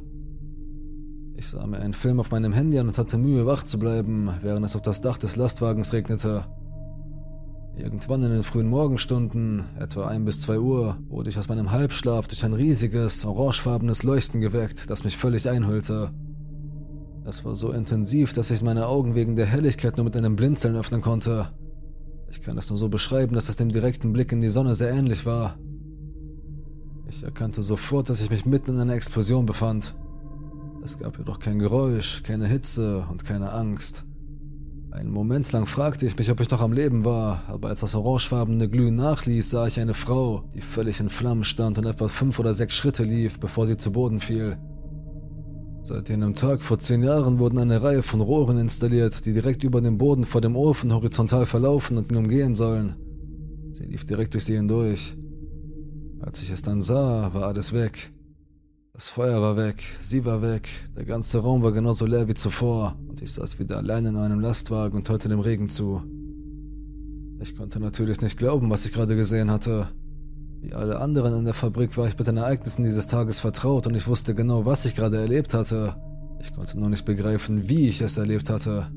ich 1.39 1.49
sah 1.49 1.67
mir 1.67 1.79
einen 1.79 1.95
Film 1.95 2.19
auf 2.19 2.31
meinem 2.31 2.53
Handy 2.53 2.79
an 2.79 2.89
und 2.89 2.99
hatte 2.99 3.19
Mühe, 3.19 3.47
wach 3.47 3.63
zu 3.63 3.79
bleiben, 3.79 4.31
während 4.43 4.65
es 4.65 4.75
auf 4.75 4.83
das 4.83 5.01
Dach 5.01 5.19
des 5.19 5.37
Lastwagens 5.37 5.93
regnete. 5.93 6.45
Irgendwann 7.77 8.23
in 8.23 8.31
den 8.31 8.43
frühen 8.43 8.69
Morgenstunden, 8.69 9.65
etwa 9.79 10.07
1 10.07 10.25
bis 10.25 10.41
2 10.41 10.59
Uhr, 10.59 10.97
wurde 11.09 11.29
ich 11.29 11.39
aus 11.39 11.49
meinem 11.49 11.71
Halbschlaf 11.73 12.27
durch 12.27 12.43
ein 12.45 12.55
riesiges, 12.55 13.25
orangefarbenes 13.27 14.03
Leuchten 14.03 14.41
geweckt, 14.41 14.89
das 14.89 15.05
mich 15.05 15.19
völlig 15.19 15.49
einhüllte. 15.49 16.11
Es 17.29 17.45
war 17.45 17.57
so 17.57 17.73
intensiv, 17.73 18.33
dass 18.33 18.53
ich 18.53 18.63
meine 18.63 18.87
Augen 18.87 19.17
wegen 19.17 19.35
der 19.35 19.47
Helligkeit 19.47 19.97
nur 19.97 20.05
mit 20.05 20.17
einem 20.17 20.37
Blinzeln 20.37 20.77
öffnen 20.77 21.03
konnte. 21.03 21.49
Ich 22.31 22.41
kann 22.41 22.57
es 22.57 22.69
nur 22.69 22.79
so 22.79 22.89
beschreiben, 22.89 23.35
dass 23.35 23.49
es 23.49 23.57
dem 23.57 23.73
direkten 23.73 24.13
Blick 24.13 24.31
in 24.31 24.41
die 24.41 24.49
Sonne 24.49 24.77
sehr 24.77 24.93
ähnlich 24.93 25.27
war. 25.27 25.59
Ich 27.09 27.25
erkannte 27.25 27.65
sofort, 27.65 28.11
dass 28.11 28.21
ich 28.21 28.31
mich 28.31 28.47
mitten 28.47 28.71
in 28.71 28.79
einer 28.79 28.95
Explosion 28.95 29.45
befand. 29.45 29.97
Es 30.85 30.99
gab 30.99 31.19
jedoch 31.19 31.41
kein 31.41 31.59
Geräusch, 31.59 32.23
keine 32.23 32.47
Hitze 32.47 33.05
und 33.11 33.25
keine 33.25 33.51
Angst. 33.51 34.05
Einen 34.93 35.11
Moment 35.11 35.51
lang 35.51 35.67
fragte 35.67 36.07
ich 36.07 36.17
mich, 36.17 36.31
ob 36.31 36.39
ich 36.39 36.51
noch 36.51 36.61
am 36.61 36.73
Leben 36.73 37.05
war, 37.05 37.43
aber 37.49 37.71
als 37.71 37.81
das 37.81 37.97
orangefarbene 37.97 38.69
Glühen 38.69 38.95
nachließ, 38.95 39.51
sah 39.51 39.67
ich 39.67 39.81
eine 39.81 39.95
Frau, 39.95 40.45
die 40.55 40.61
völlig 40.61 41.01
in 41.01 41.09
Flammen 41.09 41.43
stand 41.43 41.77
und 41.79 41.87
etwa 41.87 42.07
fünf 42.07 42.39
oder 42.39 42.55
sechs 42.55 42.75
Schritte 42.77 43.03
lief, 43.03 43.41
bevor 43.41 43.67
sie 43.67 43.77
zu 43.77 43.91
Boden 43.91 44.21
fiel. 44.21 44.59
Seit 45.87 46.09
jenem 46.09 46.35
Tag 46.35 46.63
vor 46.63 46.81
zehn 46.81 47.05
Jahren 47.05 47.39
wurden 47.39 47.61
eine 47.61 47.81
Reihe 47.81 48.03
von 48.03 48.21
Rohren 48.21 48.59
installiert, 48.59 49.25
die 49.25 49.33
direkt 49.33 49.63
über 49.63 49.81
dem 49.81 49.99
Boden 49.99 50.25
vor 50.25 50.41
dem 50.41 50.57
Ofen 50.57 50.93
horizontal 50.93 51.47
verlaufen 51.47 51.97
und 51.97 52.11
ihn 52.11 52.19
umgehen 52.19 52.57
sollen. 52.57 52.97
Sie 53.71 53.85
lief 53.85 54.05
direkt 54.05 54.35
durch 54.35 54.47
sie 54.47 54.57
hindurch. 54.57 55.17
Als 56.19 56.43
ich 56.43 56.51
es 56.51 56.63
dann 56.63 56.83
sah, 56.83 57.33
war 57.33 57.47
alles 57.47 57.73
weg. 57.73 58.11
Das 58.95 59.11
Feuer 59.11 59.41
war 59.41 59.57
weg, 59.57 59.81
sie 60.01 60.25
war 60.25 60.43
weg, 60.43 60.69
der 60.97 61.05
ganze 61.05 61.39
Raum 61.39 61.63
war 61.63 61.71
genauso 61.71 62.05
leer 62.05 62.27
wie 62.27 62.35
zuvor 62.35 62.99
und 63.07 63.23
ich 63.23 63.31
saß 63.35 63.61
wieder 63.61 63.77
allein 63.77 64.07
in 64.07 64.17
einem 64.17 64.41
Lastwagen 64.41 64.99
und 64.99 65.09
hörte 65.09 65.29
dem 65.29 65.39
Regen 65.39 65.69
zu. 65.69 66.03
Ich 67.41 67.55
konnte 67.55 67.79
natürlich 67.79 68.21
nicht 68.23 68.39
glauben, 68.39 68.71
was 68.71 68.87
ich 68.87 68.93
gerade 68.93 69.15
gesehen 69.15 69.53
hatte. 69.53 69.87
Wie 70.67 70.75
alle 70.75 70.99
anderen 70.99 71.33
in 71.39 71.45
der 71.45 71.55
Fabrik 71.55 71.97
war 71.97 72.09
ich 72.09 72.19
mit 72.19 72.27
den 72.27 72.39
Ereignissen 72.39 72.83
dieses 72.83 73.07
Tages 73.07 73.39
vertraut 73.39 73.87
und 73.87 73.95
ich 73.95 74.09
wusste 74.09 74.35
genau, 74.35 74.67
was 74.67 74.85
ich 74.85 74.97
gerade 74.97 75.17
erlebt 75.17 75.55
hatte. 75.55 75.95
Ich 76.41 76.53
konnte 76.53 76.77
nur 76.77 76.91
nicht 76.91 77.05
begreifen, 77.05 77.69
wie 77.69 77.89
ich 77.89 78.01
es 78.01 78.17
erlebt 78.17 78.51
hatte. 78.51 78.89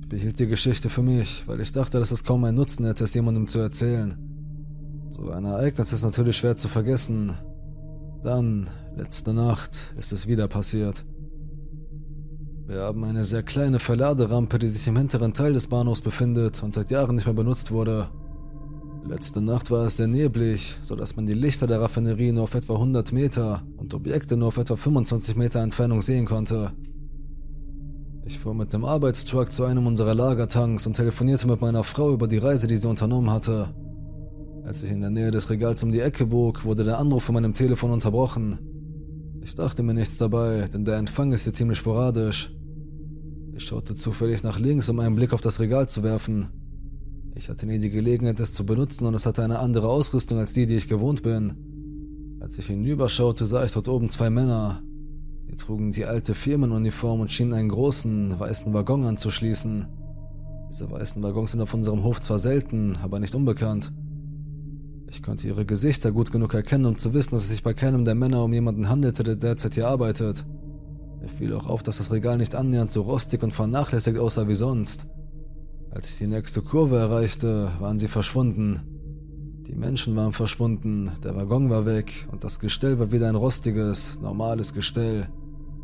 Ich 0.00 0.08
behielt 0.08 0.38
die 0.38 0.46
Geschichte 0.46 0.88
für 0.88 1.02
mich, 1.02 1.46
weil 1.46 1.60
ich 1.60 1.70
dachte, 1.70 1.98
dass 1.98 2.12
es 2.12 2.24
kaum 2.24 2.44
einen 2.44 2.56
Nutzen 2.56 2.86
hätte, 2.86 3.04
es 3.04 3.12
jemandem 3.12 3.46
zu 3.46 3.58
erzählen. 3.58 4.16
So 5.10 5.28
ein 5.28 5.44
Ereignis 5.44 5.92
ist 5.92 6.02
natürlich 6.02 6.38
schwer 6.38 6.56
zu 6.56 6.68
vergessen, 6.68 7.34
dann, 8.24 8.70
letzte 8.96 9.34
Nacht, 9.34 9.94
ist 9.98 10.14
es 10.14 10.26
wieder 10.26 10.48
passiert. 10.48 11.04
Wir 12.66 12.80
haben 12.80 13.04
eine 13.04 13.24
sehr 13.24 13.42
kleine 13.42 13.80
Verladerampe, 13.80 14.58
die 14.58 14.68
sich 14.68 14.88
im 14.88 14.96
hinteren 14.96 15.34
Teil 15.34 15.52
des 15.52 15.66
Bahnhofs 15.66 16.00
befindet 16.00 16.62
und 16.62 16.72
seit 16.72 16.90
Jahren 16.90 17.16
nicht 17.16 17.26
mehr 17.26 17.34
benutzt 17.34 17.70
wurde. 17.70 18.08
Letzte 19.08 19.40
Nacht 19.40 19.70
war 19.70 19.86
es 19.86 19.98
sehr 19.98 20.08
neblig, 20.08 20.78
sodass 20.82 21.14
man 21.14 21.26
die 21.26 21.34
Lichter 21.34 21.68
der 21.68 21.80
Raffinerie 21.80 22.32
nur 22.32 22.42
auf 22.42 22.56
etwa 22.56 22.74
100 22.74 23.12
Meter 23.12 23.62
und 23.76 23.94
Objekte 23.94 24.36
nur 24.36 24.48
auf 24.48 24.56
etwa 24.56 24.74
25 24.74 25.36
Meter 25.36 25.60
Entfernung 25.60 26.02
sehen 26.02 26.26
konnte. 26.26 26.72
Ich 28.24 28.40
fuhr 28.40 28.52
mit 28.52 28.72
dem 28.72 28.84
Arbeitstruck 28.84 29.52
zu 29.52 29.64
einem 29.64 29.86
unserer 29.86 30.12
Lagertanks 30.12 30.88
und 30.88 30.94
telefonierte 30.94 31.46
mit 31.46 31.60
meiner 31.60 31.84
Frau 31.84 32.12
über 32.12 32.26
die 32.26 32.38
Reise, 32.38 32.66
die 32.66 32.76
sie 32.76 32.88
unternommen 32.88 33.30
hatte. 33.30 33.72
Als 34.64 34.82
ich 34.82 34.90
in 34.90 35.02
der 35.02 35.10
Nähe 35.10 35.30
des 35.30 35.50
Regals 35.50 35.84
um 35.84 35.92
die 35.92 36.00
Ecke 36.00 36.26
bog, 36.26 36.64
wurde 36.64 36.82
der 36.82 36.98
Anruf 36.98 37.22
von 37.22 37.36
meinem 37.36 37.54
Telefon 37.54 37.92
unterbrochen. 37.92 38.58
Ich 39.40 39.54
dachte 39.54 39.84
mir 39.84 39.94
nichts 39.94 40.16
dabei, 40.16 40.66
denn 40.66 40.84
der 40.84 40.96
Empfang 40.96 41.30
ist 41.30 41.44
hier 41.44 41.54
ziemlich 41.54 41.78
sporadisch. 41.78 42.52
Ich 43.54 43.62
schaute 43.62 43.94
zufällig 43.94 44.42
nach 44.42 44.58
links, 44.58 44.88
um 44.88 44.98
einen 44.98 45.14
Blick 45.14 45.32
auf 45.32 45.40
das 45.40 45.60
Regal 45.60 45.88
zu 45.88 46.02
werfen. 46.02 46.48
Ich 47.36 47.50
hatte 47.50 47.66
nie 47.66 47.78
die 47.78 47.90
Gelegenheit, 47.90 48.40
es 48.40 48.54
zu 48.54 48.64
benutzen 48.64 49.04
und 49.04 49.12
es 49.12 49.26
hatte 49.26 49.44
eine 49.44 49.58
andere 49.58 49.88
Ausrüstung 49.88 50.38
als 50.38 50.54
die, 50.54 50.64
die 50.64 50.76
ich 50.76 50.88
gewohnt 50.88 51.22
bin. 51.22 52.38
Als 52.40 52.56
ich 52.56 52.66
hinüberschaute, 52.66 53.44
sah 53.44 53.62
ich 53.62 53.72
dort 53.72 53.88
oben 53.88 54.08
zwei 54.08 54.30
Männer. 54.30 54.82
Sie 55.46 55.56
trugen 55.56 55.92
die 55.92 56.06
alte 56.06 56.34
Firmenuniform 56.34 57.20
und 57.20 57.30
schienen 57.30 57.52
einen 57.52 57.68
großen, 57.68 58.40
weißen 58.40 58.72
Waggon 58.72 59.04
anzuschließen. 59.04 59.86
Diese 60.70 60.90
weißen 60.90 61.22
Waggons 61.22 61.50
sind 61.50 61.60
auf 61.60 61.74
unserem 61.74 62.04
Hof 62.04 62.22
zwar 62.22 62.38
selten, 62.38 62.96
aber 63.02 63.20
nicht 63.20 63.34
unbekannt. 63.34 63.92
Ich 65.10 65.22
konnte 65.22 65.46
ihre 65.46 65.66
Gesichter 65.66 66.12
gut 66.12 66.32
genug 66.32 66.54
erkennen, 66.54 66.86
um 66.86 66.96
zu 66.96 67.12
wissen, 67.12 67.34
dass 67.34 67.44
es 67.44 67.50
sich 67.50 67.62
bei 67.62 67.74
keinem 67.74 68.06
der 68.06 68.14
Männer 68.14 68.44
um 68.44 68.52
jemanden 68.54 68.88
handelte, 68.88 69.22
der 69.22 69.36
derzeit 69.36 69.74
hier 69.74 69.88
arbeitet. 69.88 70.46
Mir 71.20 71.28
fiel 71.28 71.52
auch 71.52 71.66
auf, 71.66 71.82
dass 71.82 71.98
das 71.98 72.10
Regal 72.10 72.38
nicht 72.38 72.54
annähernd 72.54 72.90
so 72.90 73.02
rostig 73.02 73.42
und 73.42 73.52
vernachlässigt 73.52 74.18
aussah 74.18 74.48
wie 74.48 74.54
sonst. 74.54 75.06
Als 75.90 76.10
ich 76.10 76.18
die 76.18 76.26
nächste 76.26 76.62
Kurve 76.62 76.96
erreichte, 76.98 77.70
waren 77.80 77.98
sie 77.98 78.08
verschwunden. 78.08 78.80
Die 79.66 79.74
Menschen 79.74 80.14
waren 80.14 80.32
verschwunden, 80.32 81.10
der 81.24 81.34
Waggon 81.34 81.70
war 81.70 81.86
weg 81.86 82.28
und 82.30 82.44
das 82.44 82.60
Gestell 82.60 82.98
war 82.98 83.10
wieder 83.10 83.28
ein 83.28 83.34
rostiges, 83.34 84.20
normales 84.20 84.74
Gestell. 84.74 85.28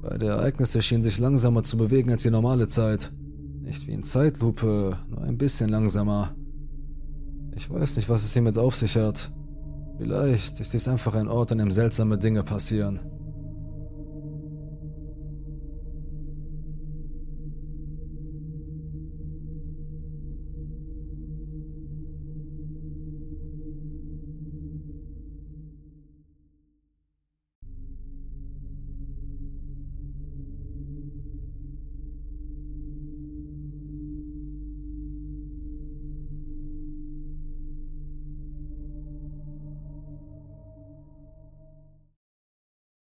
Beide 0.02 0.26
Ereignisse 0.26 0.82
schienen 0.82 1.02
sich 1.02 1.18
langsamer 1.18 1.62
zu 1.62 1.76
bewegen 1.76 2.10
als 2.10 2.22
die 2.22 2.30
normale 2.30 2.68
Zeit. 2.68 3.12
Nicht 3.60 3.86
wie 3.86 3.92
in 3.92 4.02
Zeitlupe, 4.02 4.98
nur 5.08 5.22
ein 5.22 5.38
bisschen 5.38 5.68
langsamer. 5.68 6.34
Ich 7.54 7.70
weiß 7.70 7.96
nicht, 7.96 8.08
was 8.08 8.24
es 8.24 8.32
hiermit 8.32 8.58
auf 8.58 8.74
sich 8.76 8.96
hat. 8.96 9.32
Vielleicht 9.98 10.58
ist 10.60 10.74
dies 10.74 10.88
einfach 10.88 11.14
ein 11.14 11.28
Ort, 11.28 11.52
an 11.52 11.58
dem 11.58 11.70
seltsame 11.70 12.18
Dinge 12.18 12.42
passieren. 12.42 13.00